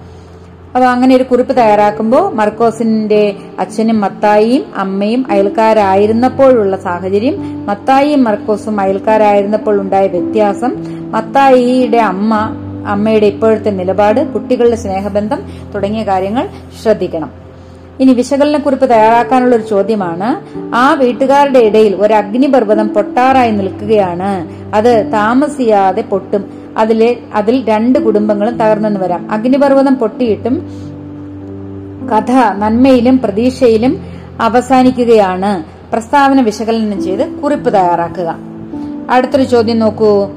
അപ്പൊ 0.75 0.85
അങ്ങനെ 0.87 1.15
ഒരു 1.15 1.23
കുറിപ്പ് 1.23 1.57
തയ്യാറാക്കുമ്പോൾ 1.57 2.33
മർക്കോസിന്റെ 2.33 3.35
അച്ഛനും 3.59 4.01
മത്തായിയും 4.01 4.63
അമ്മയും 4.77 5.25
അയൽക്കാരായിരുന്നപ്പോഴുള്ള 5.29 6.77
സാഹചര്യം 6.77 7.65
മത്തായിയും 7.65 8.23
മർക്കോസും 8.23 8.79
അയൽക്കാരായിരുന്നപ്പോൾ 8.79 9.81
ഉണ്ടായ 9.81 10.07
വ്യത്യാസം 10.07 10.71
മത്തായിയുടെ 11.11 11.97
അമ്മ 11.97 12.33
അമ്മയുടെ 12.87 13.25
ഇപ്പോഴത്തെ 13.25 13.69
നിലപാട് 13.69 14.33
കുട്ടികളുടെ 14.33 14.75
സ്നേഹബന്ധം 14.75 15.39
തുടങ്ങിയ 15.75 16.03
കാര്യങ്ങൾ 16.03 16.49
ശ്രദ്ധിക്കണം. 16.83 17.29
ഇനി 17.99 18.13
വിശകലനക്കുറിപ്പ് 18.13 18.89
തയ്യാറാക്കാനുള്ള 18.89 19.55
ഒരു 19.55 19.63
ചോദ്യമാണ് 19.63 20.29
ആ 20.75 20.93
വീട്ടുകാരുടെ 20.93 21.59
ഇടയിൽ 21.59 21.95
ഒരു 21.95 22.13
അഗ്നിപർവതം 22.13 22.87
പൊട്ടാറായി 22.87 23.51
നിൽക്കുകയാണ്. 23.51 24.47
അത് 24.75 25.11
താമസിയാതെ 25.11 26.01
പൊട്ടും. 26.01 26.62
അതിലെ 26.77 27.17
അതിൽ 27.33 27.65
രണ്ട് 27.65 27.99
കുടുംബങ്ങളും 27.99 28.57
തകർന്നെന്ന് 28.57 28.99
വരാം. 28.99 29.31
അഗ്നിപർവതം 29.31 29.95
പൊട്ടിയിട്ടും 29.95 30.55
കഥ 32.11 32.31
നന്മയിലും 32.57 33.17
പ്രതീക്ഷയിലും 33.17 34.05
അവസാനിക്കുകയാണ്. 34.41 35.63
പ്രസ്താവന 35.91 36.41
വിശകലനം 36.41 37.03
ചെയ്ത് 37.03 37.27
കുറിപ്പ് 37.27 37.73
തയ്യാറാക്കുക. 37.73 38.35
അടുത്തൊരു 39.09 39.43
ചോദ്യം 39.43 39.79
നോക്കൂ. 39.79 40.27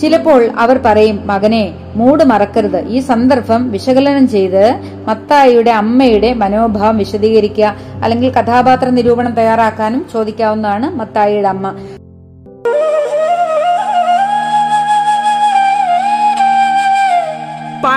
ചിലപ്പോൾ 0.00 0.50
അവർ 0.58 0.78
പറയും 0.78 1.26
മകനെ 1.26 1.74
മൂട് 1.94 2.24
മറക്കരുത്. 2.24 2.86
ഈ 2.88 3.00
സന്ദർഭം 3.00 3.72
വിശകലനം 3.72 4.28
ചെയ്ത് 4.28 4.80
മത്തായിയുടെ 5.08 5.70
അമ്മയുടെ 5.70 6.34
മനോഭാവം 6.34 6.98
വിശദീകരിക്കുക 6.98 7.76
അല്ലെങ്കിൽ 8.04 8.30
കഥാപാത്ര 8.30 8.88
നിരൂപണം 8.88 9.34
തയ്യാറാക്കാനും 9.34 10.06
ചോദിക്കാവുന്നതാണ് 10.12 10.90
മത്തായിയുടെ 10.90 11.48
അമ്മ. 11.48 11.74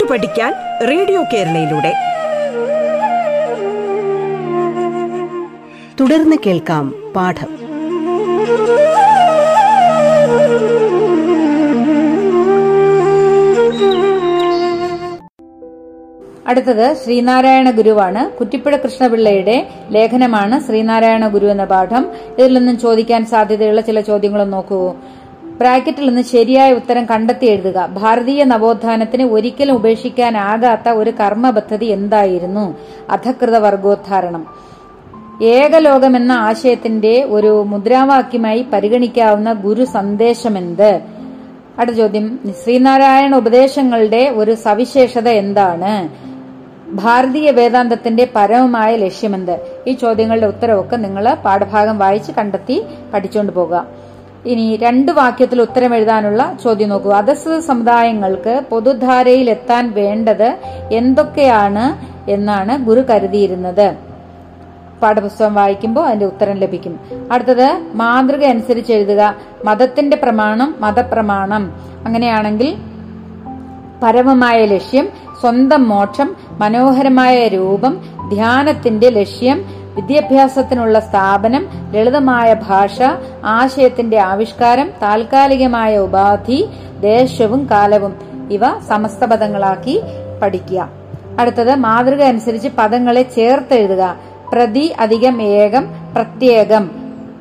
കേട്ടു 0.00 0.12
പഠിക്കാൻ 0.12 0.52
റേഡിയോ 0.88 1.22
കേരളയിലൂടെ. 1.22 1.92
തുടർന്ന് 6.00 6.36
കേൾക്കാം 6.46 7.12
പാഠം. 7.16 7.50
അടുത്തത് 16.46 16.94
ശ്രീനാരായണ 17.04 17.70
ഗുരുവാണ്. 17.70 18.38
കുറ്റിപ്പുഴ 18.38 18.76
കൃഷ്ണപിള്ളയുടെ 18.76 19.68
ലേഖനമാണ് 19.90 20.60
ശ്രീനാരായണ 20.60 21.28
ഗുരു 21.28 21.46
എന്ന 21.46 21.64
പാഠം. 21.64 22.06
ഇതിൽ 22.38 22.54
നിന്നും 22.54 22.78
ചോദിക്കാൻ 22.78 23.26
സാധ്യതയുള്ള 23.26 23.80
ചില 23.80 24.00
ചോദ്യങ്ങളും 24.00 24.50
നോക്കൂ. 24.50 24.94
ബ്രാക്കറ്റിൽ 25.60 26.08
നിന്ന് 26.08 26.22
ശരിയായ 26.22 26.72
ഉത്തരം 26.72 27.04
കണ്ടെത്തി 27.04 27.46
എഴുതുക. 27.46 27.86
ഭാരതീയ 27.86 28.44
നവോത്ഥാനത്തിന് 28.44 29.22
ഒരിക്കലും 29.22 29.74
ഉപേക്ഷിക്കാനാകാത്ത 29.74 30.88
ഒരു 30.88 31.10
കർമ്മ 31.10 31.50
പദ്ധതി 31.50 31.86
എന്തായിരുന്നു? 31.86 32.76
അധകൃത 33.10 33.56
വർഗോദ്ധാരണം. 33.56 34.46
ഏകലോകം 35.42 36.16
എന്ന 36.16 36.32
ആശയത്തിന്റെ 36.32 37.24
ഒരു 37.24 37.62
മുദ്രാവാക്യമായി 37.62 38.66
പരിഗണിക്കാവുന്ന 38.72 39.52
ഗുരു 39.52 39.84
സന്ദേശമെന്ത്? 39.84 41.00
അടുത്ത 41.78 41.96
ചോദ്യം. 41.96 42.38
ശ്രീനാരായണ 42.64 43.36
ഉപദേശങ്ങളുടെ 43.36 44.32
ഒരു 44.36 44.54
സവിശേഷത 44.54 45.28
എന്താണ്? 45.28 46.08
ഭാരതീയ 46.92 47.50
വേദാന്തത്തിന്റെ 47.50 48.28
പരമമായ 48.34 48.96
ലക്ഷ്യമെന്ത്? 48.96 49.60
ഈ 49.86 49.92
ചോദ്യങ്ങളുടെ 49.92 50.46
ഉത്തരവൊക്കെ 50.46 50.96
നിങ്ങൾ 50.96 51.34
പാഠഭാഗം 51.34 51.98
വായിച്ച് 51.98 52.32
കണ്ടെത്തി 52.32 52.82
പഠിച്ചുകൊണ്ട് 53.14 53.52
പോകുക 53.52 54.09
ഇനി 54.46 54.76
രണ്ട് 54.76 55.12
വാക്യത്തിൽ 55.12 55.62
ഉത്തരം 55.62 55.94
എഴുതാനുള്ള 55.94 56.56
ചോദ്യം 56.64 56.88
നോക്കൂ. 56.88 57.12
അധസ്ഥിത 57.12 57.58
സമുദായങ്ങൾക്ക് 57.58 58.62
പൊതുധാരയിൽ 58.70 59.50
എത്താൻ 59.50 59.92
വേണ്ടത് 59.94 60.56
എന്തൊക്കെയാണ് 60.92 62.10
എന്നാണ് 62.30 62.84
ഗുരു 62.84 63.00
കരുതിയിരുന്നത്. 63.00 63.94
പാഠപുസ്തകം 65.02 65.54
വായിക്കുമ്പോൾ 65.54 66.06
അതിന്റെ 66.06 66.26
ഉത്തരം 66.26 66.56
ലഭിക്കും. 66.56 67.00
അടുത്തത് 67.32 67.82
മാതൃക 67.94 68.44
അനുസരിച്ച് 68.44 68.92
എഴുതുക. 68.92 69.34
മതത്തിന്റെ 69.64 70.16
പ്രമാണം 70.16 70.74
മതപ്രമാണം. 70.80 71.72
അങ്ങനെയാണെങ്കിൽ 72.06 72.74
പരമമായ 74.02 74.64
ലക്ഷ്യം 74.64 75.08
സ്വന്തം 75.40 75.88
മോക്ഷം 75.88 76.36
മനോഹരമായ 76.50 77.48
രൂപം 77.48 78.00
ധ്യാനത്തിന്റെ 78.34 79.08
ലക്ഷ്യം 79.10 79.79
വിദ്യാഭ്യാസത്തിനുള്ള 79.94 80.98
സ്ഥാപനം 81.00 81.68
ലളിതമായ 81.92 82.54
ഭാഷ 82.54 83.02
ആശയത്തിന്റെ 83.44 84.18
ആവിഷ്കാരം 84.18 84.90
താൽക്കാലികമായ 85.02 85.98
ഉപാധി 85.98 86.68
ദേശവും 87.00 87.68
കാലവും 87.70 88.14
ഇവ 88.50 88.60
സമസ്ത 88.88 89.24
പദങ്ങളാക്കി 89.24 90.00
പഠിക്കുക. 90.42 90.88
അടുത്തത് 91.38 91.74
മാതൃക 91.74 92.22
അനുസരിച്ച് 92.22 92.68
പദങ്ങളെ 92.68 93.22
ചേർത്തെഴുതുക 93.22 94.16
പ്രതി 94.52 94.94
അധികം 95.00 95.42
ഏകം 95.42 95.84
പ്രത്യേകം. 96.14 96.90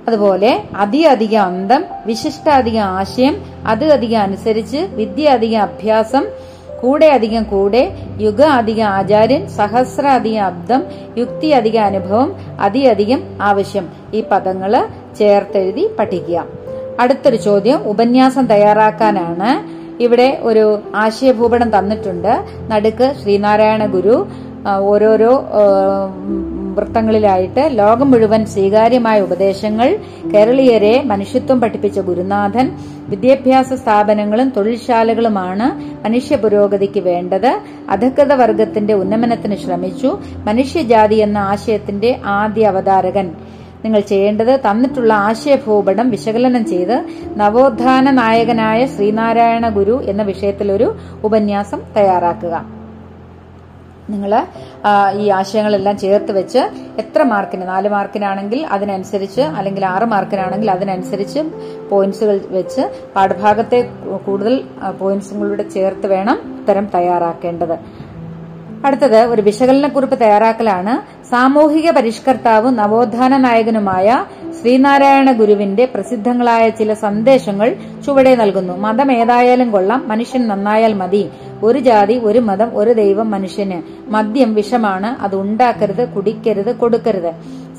അതുപോലെ 0.08 0.64
അതി 0.78 0.98
അധികം 0.98 1.42
അന്തം 1.42 1.86
വിശിഷ്ട 2.06 2.50
അധികം 2.50 2.82
ആശയം 2.82 3.36
അത് 3.68 3.86
അധികം 3.94 4.20
അനുസരിച്ച് 4.20 4.78
വിദ്യ 4.78 5.28
അധികം 5.28 5.62
അഭ്യാസം 5.62 6.26
കൂടെ 6.82 7.08
അധികം 7.08 7.44
കൂടെ 7.44 7.92
യുഗ 8.22 8.42
അധികം 8.42 8.86
ആചാര്യൻ 8.86 9.48
സഹസ്ര 9.48 10.08
അധികം 10.08 10.46
അബ്ദം 10.46 10.84
യുക്തി 11.18 11.48
അധിക 11.48 11.78
അനുഭവം 11.78 12.36
അതിയധികം 12.60 13.24
ആവശ്യം. 13.42 13.90
ഈ 14.14 14.24
പദങ്ങൾ 14.32 14.88
ചേർത്തെഴുതി 15.20 15.90
പഠിക്കുക. 16.00 16.46
അടുത്തൊരു 17.00 17.36
ചോദ്യം 17.36 17.84
ഉപന്യാസം 17.84 18.46
തയ്യാറാക്കാനാണ്. 18.46 19.50
ഇവിടെ 20.04 20.40
ഒരു 20.42 20.80
ആശയഭൂപടം 20.96 21.78
തന്നിട്ടുണ്ട്. 21.78 22.44
നടുക്ക് 22.68 23.14
ശ്രീനാരായണ 23.24 23.86
ഗുരു 23.86 24.28
ഓരോരോ 24.80 25.34
വൃത്തങ്ങളിലായിട്ട് 26.80 27.70
ലോകം 27.72 28.12
മുഴുവൻ 28.12 28.46
സ്വീകാര്യമായ 28.46 29.22
ഉപദേശങ്ങൾ 29.22 29.90
കേരളീയരെ 30.34 31.04
മനുഷ്യത്വം 31.06 31.62
പഠിപ്പിച്ച 31.62 32.00
ഗുരുനാഥൻ 32.00 32.72
വിദ്യാഭ്യാസ 33.10 33.74
സ്ഥാപനങ്ങളും 33.74 34.50
തൊഴിൽശാലകളുമാണ് 34.50 35.68
മനുഷ്യ 36.06 36.36
പുരോഗതിക്ക് 36.36 37.00
വേണ്ടത്. 37.00 37.52
അധകൃത 37.90 38.34
വർഗത്തിന്റെ 38.34 38.94
ഉന്നമനത്തിന് 38.94 39.56
ശ്രമിച്ചു. 39.56 40.20
മനുഷ്യജാതി 40.46 41.16
എന്ന 41.16 41.38
ആശയത്തിന്റെ 41.38 42.20
ആദ്യ 42.26 42.68
അവതാരകൻ 42.68 43.30
നിങ്ങൾ 43.86 44.00
ചെയ്യേണ്ടത് 44.00 44.60
തന്നിട്ടുള്ള 44.60 45.14
ആശയഭൂപടം 45.14 46.10
വിശകലനം 46.10 46.66
ചെയ്ത് 46.66 46.96
നവോത്ഥാന 47.38 48.12
നായകനായ 48.12 48.86
ശ്രീനാരായണ 48.86 49.70
ഗുരു 49.70 50.02
എന്ന 50.04 50.22
വിഷയത്തിൽ 50.24 50.72
ഒരു 50.72 50.96
ഉപന്യാസം 51.24 51.82
തയ്യാറാക്കുക. 51.98 52.79
നിങ്ങൾ 54.14 54.32
ഈ 55.22 55.26
ആശയങ്ങളെല്ലാം 55.40 55.96
ചേർത്ത് 56.04 56.32
വെച്ച് 56.40 56.62
എത്ര 57.04 57.22
മാർക്കിന്? 57.32 57.64
നാല് 57.74 57.90
മാർക്കിനാണെങ്കിൽ 57.96 58.60
അതിനനുസരിച്ച് 58.76 59.44
അല്ലെങ്കിൽ 59.60 59.84
ആറ് 59.94 60.08
മാർക്കിനാണെങ്കിൽ 60.14 60.72
അതിനനുസരിച്ച് 60.76 61.42
പോയിന്റ്സുകൾ 61.92 62.38
വെച്ച് 62.58 62.84
പാഠഭാഗത്തെ 63.16 63.80
കൂടുതൽ 64.28 64.56
പോയിന്റ്സുകളിലൂടെ 65.02 65.66
ചേർത്ത് 65.78 66.08
വേണം 66.16 66.38
ഉത്തരം 66.60 66.88
തയ്യാറാക്കേണ്ടത്. 66.96 67.76
അടുത്തത് 68.86 69.18
ഒരു 69.18 69.42
വിശകലനക്കുറിപ്പ് 69.42 70.20
തയ്യാറാക്കലാണ്. 70.22 71.26
സാമൂഹിക 71.26 71.92
പരിഷ്കർത്താവും 71.92 72.76
നവോത്ഥാന 72.76 73.38
നായകനുമായ 73.38 74.26
ശ്രീനാരായണ 74.62 75.32
ഗുരുവിന്റെ 75.32 75.86
പ്രസിദ്ധങ്ങളായ 75.86 76.70
ചില 76.70 76.94
സന്ദേശങ്ങൾ 76.94 77.76
ചുവടെ 78.06 78.36
നൽകുന്നു. 78.36 78.74
മതം 78.74 79.12
ഏതായാലും 79.12 79.72
കൊള്ളാം 79.72 80.08
മനുഷ്യൻ 80.08 80.48
നന്നായാൽ 80.48 80.94
മതി. 80.94 81.30
ഒരു 81.64 81.80
ജാതി 81.80 82.14
ഒരു 82.14 82.40
മതം 82.40 82.78
ഒരു 82.78 82.94
ദൈവം 82.94 83.32
മനുഷ്യന്. 83.32 84.10
മദ്യം 84.12 84.54
വിഷമാണ് 84.54 85.22
അത് 85.22 85.36
ഉണ്ടാക്കരുത് 85.36 86.10
കുടിക്കരുത് 86.10 86.76
കൊടുക്കരുത്. 86.76 87.32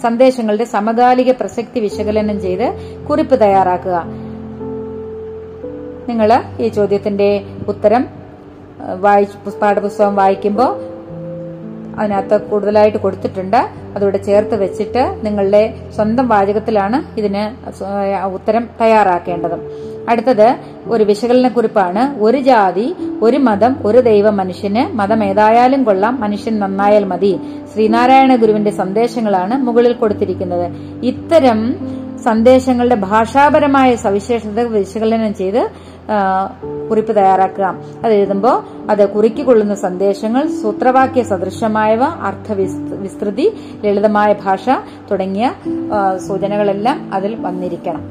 സന്ദേശങ്ങളുടെ 0.02 0.64
സമകാലിക 0.64 1.33
പ്രസക്തി 1.33 1.80
വിശകലനം 1.80 2.40
ചെയ്ത് 2.40 2.75
കുറിപ്പ് 3.11 3.40
തയ്യാറാക്കുക. 3.40 4.04
നിങ്ങൾ 6.09 6.42
ഈ 6.61 6.69
ചോദ്യത്തിന്റെ 6.69 7.45
ഉത്തരം 7.69 8.19
വായിച്ച് 9.04 9.54
പാഠപുസ്തകം 9.62 10.16
വായിക്കുമ്പോൾ 10.16 10.70
അതിനകത്ത് 12.00 12.37
കൂടുതലായിട്ട് 12.50 12.99
കൊടുത്തിട്ടുണ്ട്. 12.99 13.60
അതോടെ 13.96 14.18
ചേർത്ത് 14.26 14.56
വെച്ചിട്ട് 14.62 15.02
നിങ്ങളുടെ 15.25 15.62
സ്വന്തം 15.96 16.26
വാചകത്തിലാണ് 16.28 16.99
ഇതിന് 17.20 17.42
ഉത്തരം 18.37 18.64
തയ്യാറാക്കേണ്ടത്. 18.80 19.56
അടുത്തത് 20.10 20.49
ഒരു 20.92 21.04
വിശകലന 21.04 21.49
കുറിപ്പാണ് 21.56 22.02
ഒരു 22.26 22.38
ജാതി 22.49 22.87
ഒരു 23.22 23.37
മതം 23.49 23.72
ഒരു 23.88 24.00
ദൈവ 24.10 24.30
മനുഷ്യന് 24.40 24.82
മതം 25.00 25.20
ഏതായാലും 25.25 25.84
കൊള്ളാം 25.84 26.20
മനുഷ്യൻ 26.20 26.54
നന്നായാൽ 26.60 27.04
മതി. 27.12 27.32
ശ്രീനാരായണ 27.72 28.37
ഗുരുവിന്റെ 28.42 28.72
സന്ദേശങ്ങളാണ് 28.80 29.56
മുകളിൽ 29.66 29.92
കൊടുത്തിരിക്കുന്നത്. 29.92 30.66
ഇത്തരം 31.10 31.60
സന്ദേശങ്ങളുടെ 32.28 32.96
ഭാഷാപരമായ 33.10 33.90
സവിശേഷത 33.96 34.60
വിശകലനം 34.76 35.34
ചെയ്ത് 35.34 35.62
കുറിപ്പ് 36.90 37.16
തയ്യാറാക്കുക. 37.16 37.75
അത് 38.04 38.12
എഴുതുമ്പോൾ 38.12 38.57
അത് 38.90 39.09
കുറിക്കൊള്ളുന്ന 39.09 39.75
സന്ദേശങ്ങൾ 39.75 40.47
സൂത്രവാക്യ 40.47 41.23
സദൃശമായവ 41.23 42.02
അർത്ഥ 42.02 42.52
വിസ്തൃതി 43.02 43.47
ലളിതമായ 43.85 44.33
ഭാഷ 44.45 44.69
തുടങ്ങിയ 45.11 45.54
സൂചനകളെല്ലാം 46.28 47.14
അതിൽ 47.14 47.35
വന്നിരിക്കണം. 47.35 48.02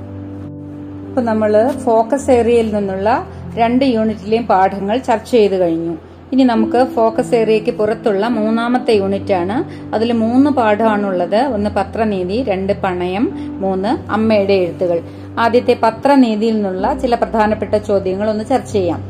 ഇപ്പൊ 1.10 1.22
നമ്മൾ 1.22 1.72
ഫോക്കസ് 1.86 2.32
ഏരിയയിൽ 2.32 2.76
നിന്നുള്ള 2.76 3.28
രണ്ട് 3.54 3.86
യൂണിറ്റിലെയും 3.86 4.48
പാഠങ്ങൾ 4.48 4.98
ചർച്ച 4.98 5.32
ചെയ്തു 5.32 5.56
കഴിഞ്ഞു. 5.56 5.96
ഇനി 6.32 6.44
നമുക്ക് 6.44 6.88
ഫോക്കസ് 6.96 7.36
ഏരിയയ്ക്ക് 7.36 7.72
പുറത്തുള്ള 7.72 8.28
മൂന്നാമത്തെ 8.28 8.94
യൂണിറ്റ് 8.94 9.34
ആണ്. 9.34 9.90
അതിൽ 9.96 10.12
മൂന്ന് 10.12 10.52
പാഠമാണുള്ളത്. 10.52 11.36
ഒന്ന് 11.36 11.70
പത്രനീതി 11.70 12.44
രണ്ട് 12.44 12.82
പണയം 12.82 13.30
മൂന്ന് 13.62 14.12
അമ്മയുടെ 14.12 14.54
എഴുത്തുകൾ. 14.54 15.02
ആദ്യത്തെ 15.40 15.78
പത്രനീതിയിൽ 15.84 16.54
നിന്നുള്ള 16.54 16.98
ചില 17.00 17.16
പ്രധാനപ്പെട്ട 17.16 17.76
ചോദ്യങ്ങൾ 17.76 18.30
ഒന്ന് 18.30 18.46
ചർച്ച 18.46 18.72
ചെയ്യാം. 18.72 19.04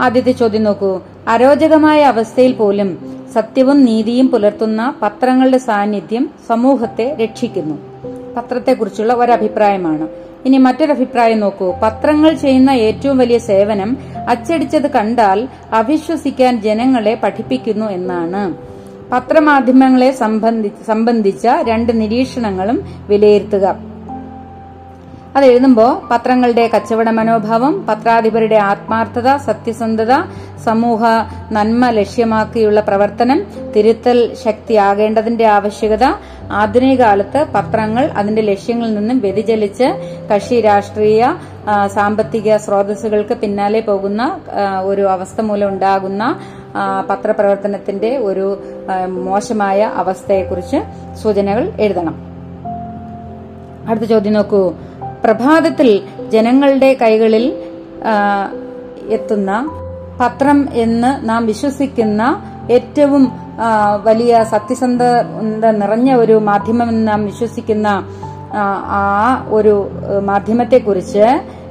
ആദ്യത്തെ 0.00 0.32
ചോദ്യം 0.32 0.64
നോക്കൂ. 0.64 1.00
അരോചകമായ 1.28 2.02
അവസ്ഥയിൽ 2.02 2.52
പോലും 2.52 2.98
സത്യവും 3.32 3.84
നീതിയും 3.84 4.28
പുലർത്തുന്ന 4.28 4.94
പത്രങ്ങളുടെ 5.02 5.58
സാന്നിധ്യം 5.58 6.30
സമൂഹത്തെ 6.48 7.16
രക്ഷിക്കുന്നു. 7.22 7.74
പത്രത്തെക്കുറിച്ചുള്ള 8.36 9.12
ഒരഭിപ്രായമാണ്. 9.12 10.08
ഇനി 10.46 10.58
മറ്റൊരഭിപ്രായം 10.58 11.40
നോക്കൂ. 11.40 11.68
പത്രങ്ങൾ 11.82 12.32
ചെയ്യുന്ന 12.44 12.70
ഏറ്റവും 12.86 13.18
വലിയ 13.18 13.38
സേവനം 13.50 13.90
അച്ചടിച്ചത് 14.28 14.88
കണ്ടാൽ 14.96 15.40
അവിശ്വസിക്കാൻ 15.80 16.60
ജനങ്ങളെ 16.66 17.14
പഠിപ്പിക്കുന്നു 17.24 17.86
എന്നാണ്. 17.98 18.42
പത്രമാധ്യമങ്ങളെ 19.12 20.10
സംബന്ധിച്ച 20.90 21.46
രണ്ട് 21.70 21.92
നിരീക്ഷണങ്ങളും 22.00 22.78
വിലയിരുത്തുക. 23.08 23.93
അത് 25.36 25.44
എഴുതുമ്പോൾ 25.44 25.92
പത്രങ്ങളുടെ 26.10 26.64
കച്ചവട 26.74 27.08
മനോഭാവം 27.10 27.74
പത്രാധിപരുടെ 27.88 28.58
ആത്മാർത്ഥത 28.70 29.36
സത്യസന്ധത 29.36 30.12
സമൂഹ 30.64 31.02
നന്മ 31.52 31.88
ലക്ഷ്യമാക്കിയുള്ള 31.90 32.80
പ്രവർത്തനം 32.80 33.38
തിരുത്തൽ 33.76 34.18
ശക്തിയാകേണ്ടതിന്റെ 34.44 35.46
ആവശ്യകത 35.46 36.04
ആധുനിക 36.60 37.00
കാലത്ത് 37.00 37.40
പത്രങ്ങൾ 37.54 38.04
അതിന്റെ 38.20 38.42
ലക്ഷ്യങ്ങളിൽ 38.42 38.94
നിന്നും 38.94 39.18
വ്യതിചലിച്ച് 39.18 39.88
കക്ഷി 40.30 40.60
രാഷ്ട്രീയ 40.60 41.22
സാമ്പത്തിക 41.86 42.56
സ്രോതസ്സുകൾക്ക് 42.56 43.34
പിന്നാലെ 43.34 43.80
പോകുന്ന 43.80 44.22
ഒരു 44.82 45.02
അവസ്ഥ 45.02 45.40
മൂലം 45.40 45.68
ഉണ്ടാകുന്ന 45.68 46.22
പത്രപ്രവർത്തനത്തിന്റെ 47.10 48.12
ഒരു 48.28 48.46
മോശമായ 49.26 49.80
അവസ്ഥയെക്കുറിച്ച് 50.02 50.78
സൂചനകൾ 51.22 51.66
എഴുതണം. 51.86 52.16
അടുത്ത 53.88 54.04
ചോദ്യം 54.04 54.32
നോക്കൂ. 54.32 54.60
പ്രഭാതത്തിൽ 55.24 56.02
ജനങ്ങളുടെ 56.32 56.94
കൈകളിൽ 56.94 57.44
എത്തുന്ന 59.08 59.50
പത്രം 60.20 60.68
എന്ന് 60.72 61.28
നാം 61.28 61.46
വിശ്വസിക്കുന്ന 61.46 62.22
ഏറ്റവും 62.70 63.32
വലിയ 64.04 64.44
സത്യസന്ധത 64.44 65.70
നിറഞ്ഞ 65.70 66.14
ഒരു 66.14 66.32
മാധ്യമം 66.32 66.88
എന്ന് 66.88 67.08
നാം 67.08 67.24
വിശ്വസിക്കുന്ന 67.24 67.88
ആ, 68.56 69.00
ഒരു 69.48 69.90
മാധ്യമത്തെ 69.90 70.20
മാധ്യമത്തെക്കുറിച്ച് 70.20 71.24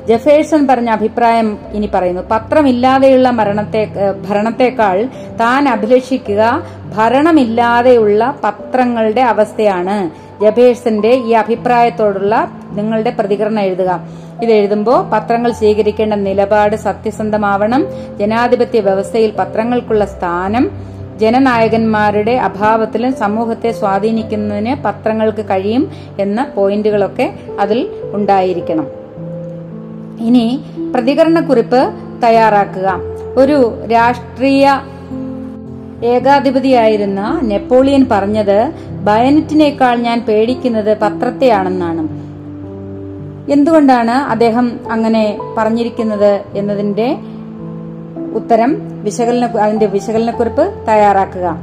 ജഫേഴ്സൺ 0.07 0.67
പറഞ്ഞ 0.67 0.89
അഭിപ്രായം 0.89 1.57
ഇനി 1.73 1.89
പറയുന്നു. 1.93 2.21
പത്രമില്ലാതെയുള്ള 2.31 3.29
മരണത്തെ 3.29 3.91
ഭരണത്തെക്കാൾ 4.29 4.97
താൻ 5.39 5.69
അഭിലഷിക്കുക 5.69 6.41
ഭരണമില്ലാതെയുള്ള 6.95 8.35
പത്രങ്ങളുടെ 8.43 9.21
അവസ്ഥയാണ്. 9.21 9.97
ജബേഴ്സന്റെ 10.43 11.11
ഈ 11.27 11.31
അഭിപ്രായത്തോടുള്ള 11.31 12.35
നിങ്ങളുടെ 12.71 13.11
പ്രതികരണം 13.19 13.59
എഴുതുക. 13.59 13.91
ഇത് 14.43 14.51
എഴുതുമ്പോൾ 14.51 14.99
പത്രങ്ങൾ 15.13 15.51
സ്വീകരിക്കേണ്ട 15.51 16.13
നിലപാട് 16.13 16.75
സത്യസന്ധമാവണം. 16.75 17.83
ജനാധിപത്യ 18.19 18.79
വ്യവസ്ഥയിൽ 18.79 19.31
പത്രങ്ങൾക്കുള്ള 19.39 20.05
സ്ഥാനം 20.05 20.65
ജനനായകന്മാരുടെ 21.21 22.31
അഭാവത്തിലും 22.31 23.11
സമൂഹത്തെ 23.13 23.71
സ്വാധീനിക്കുന്നതിന് 23.71 24.83
പത്രങ്ങൾക്ക് 24.83 25.45
കഴിയും 25.45 25.83
എന്ന 26.19 26.47
പോയിന്റുകളൊക്കെ 26.55 27.27
അതിൽ 27.59 27.79
ഉണ്ടായിരിക്കണം. 28.13 28.87
ഇനി 30.19 30.45
പ്രതികരണക്കുറിപ്പ് 30.93 31.81
തയ്യാറാക്കുക. 32.23 32.89
ഒരു 33.37 33.57
രാഷ്ട്രീയ 33.91 34.65
ഏകാധിപതിയായിരുന്ന 36.05 37.39
നെപ്പോളിയൻ 37.43 38.03
പറഞ്ഞത് 38.11 38.57
ബയനറ്റിനേക്കാൾ 39.03 39.95
ഞാൻ 39.95 40.25
പേടിക്കുന്നത് 40.27 40.97
പത്രത്തെയാണെന്നാണ്. 40.97 42.23
എന്തുകൊണ്ടാണ് 43.51 44.11
അദ്ദേഹം 44.11 44.79
അങ്ങനെ 44.91 45.37
പറഞ്ഞിരിക്കുന്നത് 45.57 46.41
എന്നതിന്റെ 46.55 47.17
ഉത്തരം 48.35 49.03
വിശകലന 49.03 49.45
അതിന്റെ 49.45 49.85
വിശകലനക്കുറിപ്പ് 49.85 50.73
തയ്യാറാക്കുക. 50.87 51.57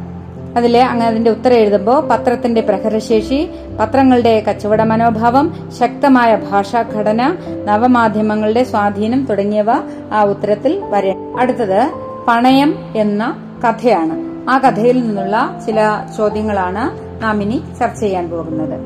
അതിലെ 0.56 0.84
അങ്ങനെ 0.84 1.06
അതിന്റെ 1.06 1.30
ഉത്തരം 1.30 1.56
എഴുതുമ്പോൾ 1.56 2.08
പത്രത്തിന്റെ 2.08 2.60
പ്രഹരശേഷി 2.60 3.50
പത്രങ്ങളുടെ 3.80 4.44
കച്ചവട 4.48 4.82
മനോഭാവം 4.82 5.70
ശക്തമായ 5.80 6.36
ഭാഷാഘടന 6.36 7.36
നവമാധ്യമങ്ങളുടെ 7.64 8.64
സ്വാധീനം 8.64 9.26
തുടങ്ങിയവ 9.26 9.66
ആ 10.12 10.22
ഉത്തരത്തിൽ 10.22 10.80
വരെ. 10.84 11.14
അടുത്തത് 11.38 11.90
പണയം 12.28 12.74
എന്ന 12.96 13.36
കഥയാണ്. 13.68 14.14
ആ 14.50 14.58
കഥയിൽ 14.58 15.00
നിന്നുള്ള 15.00 15.60
ചില 15.66 16.00
ചോദ്യങ്ങളാണ് 16.16 17.09
നാം 17.22 17.42
ഇനി 17.42 17.62
ചർച്ച 17.80 18.00
ചെയ്യാൻ 18.00 18.30
പോകുന്നത്. 18.30 18.76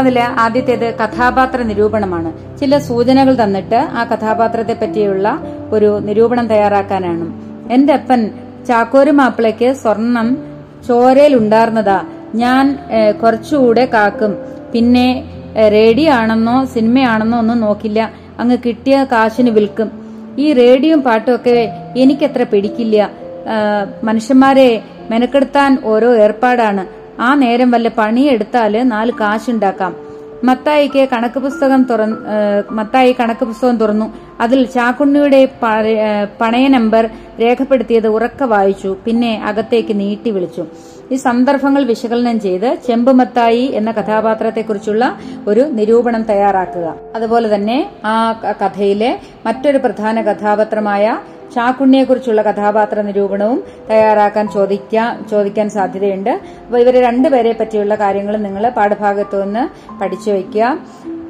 അതിൽ 0.00 0.18
ആദ്യത്തേത് 0.20 0.94
കഥാപാത്ര 0.94 1.62
നിരൂപണമാണ്. 1.62 2.30
ചില 2.58 2.78
സൂചനകൾ 2.78 3.34
തന്നിട്ട് 3.42 3.80
ആ 3.98 4.04
കഥാപാത്രത്തെ 4.04 4.76
പറ്റിയുള്ള 4.82 5.26
ഒരു 5.72 6.00
നിരൂപണം 6.00 6.46
തയ്യാറാക്കാനാണ്. 6.46 7.26
എന്റെ 7.72 7.92
അപ്പൻ 7.92 8.20
ചാക്കോരു 8.68 9.10
മാപ്പിളയ്ക്ക് 9.10 9.72
സ്വർണം 9.72 10.28
ചോരയിൽ 10.88 11.34
ഉണ്ടാർന്നതാ 11.36 11.98
ഞാൻ 12.34 12.64
കുറച്ചുകൂടെ 13.22 13.84
കാക്കും. 13.94 14.32
പിന്നെ 14.72 15.06
ഏഹ്, 15.56 15.72
റേഡിയോ 15.72 16.12
ആണെന്നോ 16.12 16.64
സിനിമയാണെന്നോ 16.64 17.38
ഒന്നും 17.38 17.60
നോക്കില്ല. 17.60 18.00
അങ്ങ് 18.38 18.56
കിട്ടിയ 18.66 19.06
കാശിന് 19.12 19.50
വിൽക്കും. 19.50 19.88
ഈ 20.38 20.52
റേഡിയോയും 20.52 21.02
പാട്ടും 21.02 21.34
ഒക്കെ 21.34 21.56
എനിക്കത്ര 21.96 22.42
പിടിക്കില്ല. 22.42 22.98
മനുഷ്യന്മാരെ 24.04 24.68
മെനക്കെടുത്താൻ 25.10 25.78
ഓരോ 25.84 26.14
ഏർപ്പാടാണ്. 26.16 26.84
ആ 27.22 27.34
നേരം 27.42 27.70
വല്ല 27.70 27.88
പണിയെടുത്താൽ 27.98 28.74
നാല് 28.92 29.12
കാശുണ്ടാക്കാം. 29.20 29.92
മത്തായിക്ക് 30.44 31.02
കണക്ക് 31.12 31.38
പുസ്തകം 31.40 31.82
തുറ 31.90 32.00
മത്തായി 32.78 33.12
കണക്ക് 33.18 33.44
പുസ്തകം 33.50 33.76
തുറന്നു. 33.82 34.06
അതിൽ 34.40 34.60
ചാക്കുണ്ണിയുടെ 34.76 35.40
പണയ 36.40 36.64
നമ്പർ 36.68 37.04
രേഖപ്പെടുത്തിയത് 37.40 38.08
ഉറക്ക 38.16 38.42
വായിച്ചു. 38.52 38.90
പിന്നെ 39.04 39.32
അകത്തേക്ക് 39.44 39.94
നീട്ടി 40.00 40.30
വിളിച്ചു. 40.30 40.64
ഈ 41.12 41.16
സന്ദർഭങ്ങൾ 41.26 41.82
വിശകലനം 41.84 42.40
ചെയ്ത് 42.40 42.68
ചെമ്പുമത്തായി 42.86 43.64
എന്ന 43.78 43.90
കഥാപാത്രത്തെക്കുറിച്ചുള്ള 43.90 45.04
ഒരു 45.48 45.60
നിരൂപണം 45.78 46.22
തയ്യാറാക്കുക. 46.22 46.88
അതുപോലെ 47.16 47.54
തന്നെ 47.54 47.78
ആ 48.04 48.16
കഥയിലെ 48.62 49.10
മറ്റൊരു 49.46 49.78
പ്രധാന 49.78 50.20
കഥാപാത്രമായ 50.28 51.06
ചാക്കുണ്ണിയെക്കുറിച്ചുള്ള 51.54 52.42
കഥാപാത്ര 52.42 53.00
നിരൂപണവും 53.00 53.64
തയ്യാറാക്കാൻ 53.90 54.48
ചോദിക്കാൻ 54.48 55.24
ചോദിക്കാൻ 55.30 55.70
സാധ്യതയുണ്ട്. 55.70 56.30
അപ്പോൾ 56.66 56.78
ഇവരെ 56.78 57.00
രണ്ടുപേരെ 57.00 57.52
പറ്റിയുള്ള 57.60 57.94
കാര്യങ്ങൾ 57.94 58.36
നിങ്ങൾ 58.36 58.68
പാഠഭാഗത്തു 58.68 59.36
നിന്ന് 59.42 59.64
പഠിച്ചു 60.00 60.30
വയ്ക്കുക. 60.30 60.78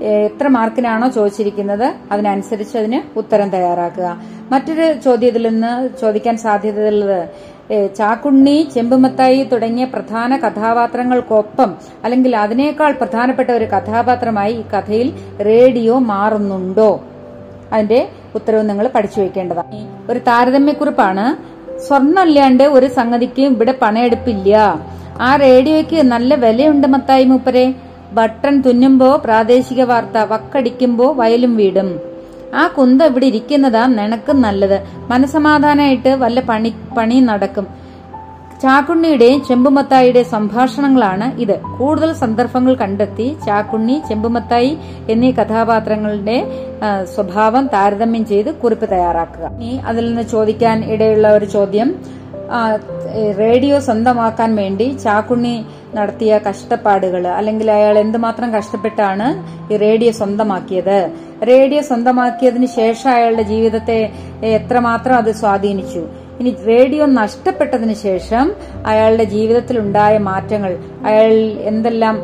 എത്ര 0.03 0.49
മാർക്കിനാണോ 0.49 1.09
ചോദിച്ചിരിക്കുന്നത് 1.09 1.95
അതിനനുസരിച്ച് 2.13 2.79
അതിന് 2.79 3.19
ഉത്തരം 3.19 3.49
തയ്യാറാക്കുക. 3.51 4.09
മറ്റൊരു 4.53 4.93
ചോദ്യത്തിൽ 4.93 5.49
നിന്ന് 5.49 5.73
ചോദിക്കാൻ 5.99 6.37
സാധ്യതയുള്ളത് 6.37 7.21
ചാക്കുണ്ണി 7.99 8.69
ചെമ്പുമത്തായി 8.75 9.43
തുടങ്ങിയ 9.43 9.85
പ്രധാന 9.85 10.37
കഥാപാത്രങ്ങൾക്കൊപ്പം 10.37 11.71
അല്ലെങ്കിൽ 12.05 12.37
അതിനേക്കാൾ 12.37 12.93
പ്രധാനപ്പെട്ട 12.93 13.51
ഒരു 13.51 13.65
കഥാപാത്രമായി 13.65 14.53
ഈ 14.55 14.63
കഥയിൽ 14.63 15.09
റേഡിയോ 15.43 15.99
മാറുന്നുണ്ടോ? 15.99 16.91
അതിന്റെ 17.73 18.01
ഉത്തരവ് 18.35 18.69
നിങ്ങൾ 18.69 18.91
പഠിച്ചു 18.95 19.21
വെക്കേണ്ടതാണ് 19.21 20.11
ഒരു 20.11 20.19
താരതമ്യക്കുറിപ്പാണ്. 20.19 21.25
സ്വർണമില്ലാണ്ട് 21.81 22.65
ഒരു 22.65 22.87
സംഗതിക്ക് 22.87 23.43
ഇവിടെ 23.43 23.75
പണയെടുപ്പില്ല. 23.83 24.81
ആ 25.21 25.37
റേഡിയോയ്ക്ക് 25.37 26.03
നല്ല 26.03 26.35
വിലയുണ്ട് 26.35 26.89
മത്തായി 26.89 27.25
മൂപ്പരെ. 27.25 27.75
ബട്ടൺ 28.13 28.63
തുന്നുമ്പോ 28.63 29.21
പ്രാദേശിക 29.25 29.83
വാർത്ത 29.83 30.19
വക്കടിക്കുമ്പോ 30.19 31.13
വയലും 31.13 31.57
വീടും. 31.57 32.01
ആ 32.55 32.67
കുന്ത 32.67 33.03
ഇവിടെ 33.03 33.27
ഇരിക്കുന്നതാ 33.27 33.87
നിനക്ക് 33.87 34.33
നല്ലത്. 34.33 34.83
മനസമാധാനായിട്ട് 34.97 36.09
വല്ല 36.09 36.41
പണി 36.41 36.75
പണി 36.97 37.21
നടക്കും. 37.21 37.82
ചാക്കുണ്ണിയുടെയും 38.63 39.41
ചെമ്പുമത്തായിയുടെ 39.49 40.23
സംഭാഷണങ്ങളാണ് 40.33 41.27
ഇത്. 41.45 41.55
കൂടുതൽ 41.79 42.11
സന്ദർഭങ്ങൾ 42.23 42.75
കണ്ടെത്തി 42.83 43.27
ചാക്കുണ്ണി 43.47 43.97
ചെമ്പുമത്തായി 44.09 44.73
എന്നീ 45.13 45.31
കഥാപാത്രങ്ങളുടെ 45.39 46.39
സ്വഭാവം 47.15 47.65
താരതമ്യം 47.75 48.25
ചെയ്ത് 48.31 48.51
കുറിപ്പ് 48.63 48.87
തയ്യാറാക്കുക. 48.93 49.47
ഇനി 49.63 49.73
അതിൽ 49.91 50.05
നിന്ന് 50.11 50.27
ചോദിക്കാൻ 50.35 50.79
ഇടയുള്ള 50.95 51.27
ഒരു 51.39 51.49
ചോദ്യം. 51.57 51.91
റേഡിയോ 53.43 53.77
സ്വന്തമാക്കാൻ 53.89 54.51
വേണ്ടി 54.61 54.87
ചാക്കുണ്ണി 55.05 55.55
നടത്തിയ 55.97 56.33
കഷ്ടപ്പാടുകൾ 56.47 57.25
അല്ലെങ്കിൽ 57.39 57.69
അയാൾ 57.77 57.95
എന്തുമാത്രം 58.05 58.49
കഷ്ടപ്പെട്ടാണ് 58.57 59.27
ഈ 59.73 59.77
റേഡിയോ 59.87 60.13
സ്വന്തമാക്കിയത്? 60.21 60.99
റേഡിയോ 61.51 61.83
സ്വന്തമാക്കിയതിന് 61.91 62.69
ശേഷം 62.81 63.11
അയാളുടെ 63.17 63.45
ജീവിതത്തെ 63.53 64.01
എത്രമാത്രം 64.59 65.17
അത് 65.23 65.31
സ്വാധീനിച്ചു? 65.41 66.03
ഇനി 66.41 66.57
റേഡിയോ 66.67 67.07
നഷ്ടപ്പെട്ടതിന് 67.07 67.95
ശേഷം 67.95 68.53
അയാളുടെ 68.87 69.25
ജീവിതത്തിൽ 69.25 69.79
ഉണ്ടായ 69.79 70.19
മാറ്റങ്ങൾ 70.19 70.79
അയാൾ 71.07 71.33
എന്തെല്ലാം 71.71 72.19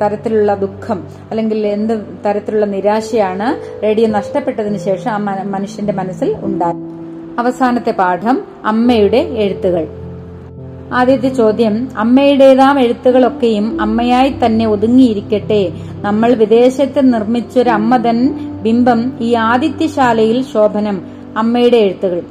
തരത്തിലുള്ള 0.00 0.54
ദുഃഖം 0.54 1.06
അല്ലെങ്കിൽ 1.30 1.66
എന്ത് 1.66 1.94
തരത്തിലുള്ള 2.26 2.66
നിരാശയാണ് 2.66 3.48
റേഡിയോ 3.82 4.08
നഷ്ടപ്പെട്ടതിന് 4.08 4.78
ശേഷം 4.78 5.10
ആ 5.10 5.16
മനുഷ്യന്റെ 5.42 5.92
മനസ്സിൽ 5.92 6.36
ഉണ്ടായത്. 6.42 6.88
അവസാനത്തെ 7.38 7.90
പാഠം 7.90 8.36
അമ്മയുടെ 8.64 9.16
എഴുത്തുകൾ. 9.16 9.86
ആദ്യത്തെ 10.92 11.28
ചോദ്യം 11.28 11.88
അമ്മയുടേതാം 11.98 12.80
എഴുത്തുകളൊക്കെയും 12.80 13.80
അമ്മയായി 13.80 14.34
തന്നെ 14.44 14.66
ഒതുങ്ങിയിരിക്കട്ടെ. 14.66 15.72
നമ്മൾ 16.00 16.34
വിദേശത്ത് 16.34 17.12
നിർമ്മിച്ചൊരു 17.12 17.70
അമ്മതൻ 17.70 18.18
ബിംബം 18.62 19.12
ഈ 19.20 19.34
ആദിത്യശാലയിൽ 19.34 20.44
ശോഭനം 20.52 21.06
അമ്മയുടെ 21.36 21.76
എഴുത്തുകൾ. 21.76 22.22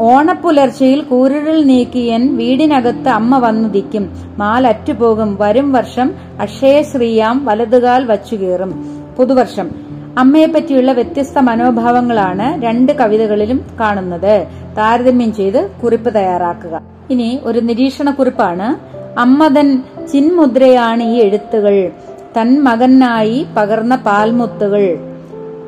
ഓണപ്പുലർച്ചയിൽ 0.00 1.00
കൂരിരുൾ 1.00 1.62
നീക്കിയൻ 1.62 2.36
വീടിനകത്ത് 2.36 3.08
അമ്മ 3.08 3.38
വന്നുദിക്കും 3.38 4.10
മാലറ്റുപോകും 4.38 5.36
വരും 5.40 5.72
വർഷം 5.72 6.14
അക്ഷയശ്രീയാം 6.40 7.44
വലതുകാൽ 7.44 8.04
വച്ചു 8.04 8.36
കീറും. 8.36 8.70
പുതുവർഷം. 9.18 9.70
അമ്മയെപ്പറ്റിയുള്ള 10.18 10.92
വ്യത്യസ്ത 10.92 11.38
മനോഭാവങ്ങളാണ് 11.38 12.62
രണ്ട് 12.62 12.92
കവിതകളിലും 12.92 13.66
കാണുന്നത്. 13.80 14.46
താരതമ്യം 14.78 15.34
ചെയ്ത് 15.34 15.70
കുറിപ്പ് 15.84 16.14
തയ്യാറാക്കുക. 16.14 16.82
ഇനി 17.10 17.40
ഒരു 17.44 17.60
നിരീക്ഷണ 17.60 18.10
കുറിപ്പാണ്. 18.10 18.96
അമ്മതൻ 19.18 19.82
ചിന്മുദ്രയാണ് 20.12 21.02
ഈ 21.02 21.20
എഴുത്തുകൾ. 21.20 21.90
തൻ 22.36 22.64
മകനായി 22.64 23.46
പകർന്ന 23.56 23.96
പാൽമുത്തുകൾ. 23.96 24.98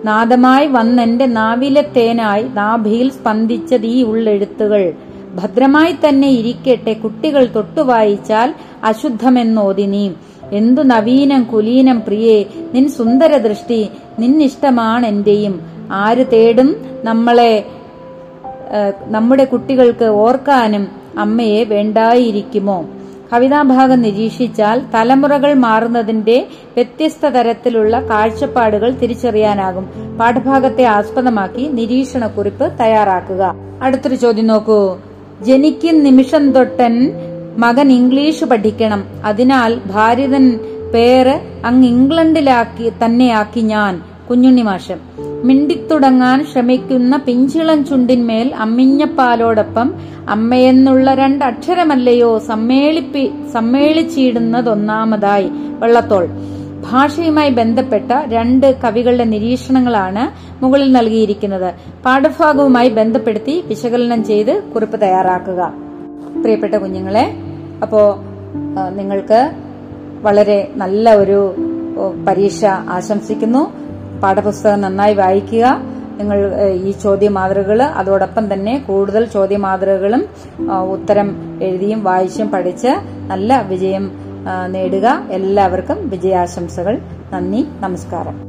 നാദമായി 0.04 0.66
വന്നെന്റെ 0.66 1.26
നാവിലെ 1.26 1.84
തേനായി 1.96 2.42
നാഭിയിൽ 2.42 3.10
സ്പന്ദിച്ചത് 3.10 3.86
ഈ 3.86 4.02
ഉള്ളെഴുത്തുകൾ. 4.02 4.92
ഭദ്രമായി 5.34 5.92
തന്നെ 5.92 6.28
ഇരിക്കട്ടെ 6.28 6.92
കുട്ടികൾ 6.92 7.48
തൊട്ടു 7.54 7.80
വായിച്ചാൽ 7.80 8.54
അശുദ്ധമെന്നോതി 8.84 9.82
നീ. 9.82 10.10
എന്തു 10.52 10.82
നവീനം 10.82 11.42
കുലീനം 11.42 12.00
പ്രിയേ 12.00 12.44
നിൻ 12.74 12.88
സുന്ദര 12.88 13.36
ദൃഷ്ടി 13.36 13.88
നിന്നിഷ്ടമാണ് 14.18 15.06
എന്റെയും. 15.06 15.60
ആര് 15.92 16.24
തേടും 16.32 16.76
നമ്മളെ 17.04 17.64
നമ്മുടെ 19.06 19.44
കുട്ടികൾക്ക് 19.44 20.04
ഓർക്കാനും 20.04 20.88
അമ്മയെ 21.18 21.64
വേണ്ടായിരിക്കുമോ? 21.64 22.84
കവിതാഭാഗം 23.32 24.02
നിരീക്ഷിച്ചാൽ 24.02 24.82
തലമുറകൾ 24.94 25.54
മാറുന്നതിന്റെ 25.54 26.46
വ്യത്യസ്ത 26.76 27.28
തരത്തിലുള്ള 27.28 28.00
കാഴ്ചപ്പാടുകൾ 28.00 28.90
തിരിച്ചറിയാനാകും. 28.90 29.88
പാഠഭാഗത്തെ 30.18 30.84
ആസ്പദമാക്കി 30.84 31.68
നിരീക്ഷണ 31.72 32.26
കുറിപ്പ് 32.26 32.78
തയ്യാറാക്കുക. 32.80 33.54
അടുത്തൊരു 33.82 34.14
ചോദ്യം 34.14 34.46
നോക്കൂ. 34.46 34.98
ജനിക്കും 35.42 36.02
നിമിഷം 36.04 36.52
തൊട്ടൻ 36.52 37.12
മകൻ 37.58 37.92
ഇംഗ്ലീഷ് 37.92 38.44
പഠിക്കണം. 38.44 39.04
അതിനാൽ 39.24 39.80
ഭാര്യതൻ 39.86 40.60
പേര് 40.94 41.40
അങ്ങ് 41.66 41.88
ഇംഗ്ലണ്ടിലാക്കി 41.88 42.92
തന്നെയാക്കി 43.04 43.60
ഞാൻ. 43.60 44.02
കുഞ്ഞുണ്ണി 44.30 44.62
മാഷം 44.62 44.98
മിണ്ടിത്തുടങ്ങാൻ 45.44 46.46
ശ്രമിക്കുന്ന 46.52 47.16
പിഞ്ചിളം 47.16 47.84
ചുണ്ടിന്മേൽ 47.86 48.54
അമ്മിഞ്ഞപ്പാലോടൊപ്പം 48.54 49.94
അമ്മയെന്നുള്ള 50.28 51.14
രണ്ടക്ഷരമല്ലയോ 51.14 52.38
സമ്മേളിപ്പി 52.38 53.30
സമ്മേളിച്ചിടുന്നതൊന്നാമതായി 53.54 55.48
വെള്ളത്തോൾ. 55.52 56.28
ഭാഷയുമായി 56.90 57.50
ബന്ധപ്പെട്ട 57.50 58.12
രണ്ട് 58.26 58.76
കവികളുടെ 58.84 59.24
നിരീക്ഷണങ്ങളാണ് 59.24 60.24
മുകളിൽ 60.64 60.92
നൽകിയിരിക്കുന്നത്. 60.92 61.74
പാഠഭാഗവുമായി 62.04 62.88
ബന്ധപ്പെടുത്തി 62.88 63.64
വിശകലനം 63.66 64.24
ചെയ്ത് 64.24 64.62
കുറിപ്പ് 64.74 65.00
തയ്യാറാക്കുക. 65.00 65.72
പ്രിയപ്പെട്ട 66.42 66.74
കുഞ്ഞുങ്ങളെ 66.74 67.26
അപ്പോ 67.82 68.00
നിങ്ങൾക്ക് 68.96 69.40
വളരെ 70.22 70.58
നല്ല 70.76 71.14
ഒരു 71.14 71.40
പരീക്ഷ 72.26 72.64
ആശംസിക്കുന്നു. 72.96 73.62
പാഠപുസ്തകം 74.22 74.80
നന്നായി 74.80 75.14
വായിക്കുക. 75.14 75.80
നിങ്ങൾ 76.18 76.60
ഈ 76.70 76.90
ചോദ്യമാതൃകകൾ 76.90 77.82
അതോടൊപ്പം 77.82 78.52
തന്നെ 78.52 78.84
കൂടുതൽ 78.88 79.24
ചോദ്യമാതൃകകളും 79.24 80.24
മാതൃകകളും 80.58 80.90
ഉത്തരം 80.90 81.58
എഴുതിയും 81.62 82.04
വായിച്ചും 82.04 82.50
പഠിച്ച് 82.50 82.88
നല്ല 83.26 83.62
വിജയം 83.62 84.10
നേടുക. 84.66 85.22
എല്ലാവർക്കും 85.30 86.08
വിജയാശംസകൾ. 86.08 86.98
നന്ദി 87.32 87.66
നമസ്കാരം. 87.80 88.48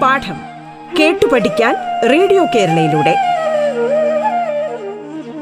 പാഠം 0.00 0.38
കേട്ടു 1.00 1.26
പഠിക്കാൻ 1.32 1.74
റേഡിയോ 2.10 2.44
കേരളയിലൂടെ. 2.44 3.31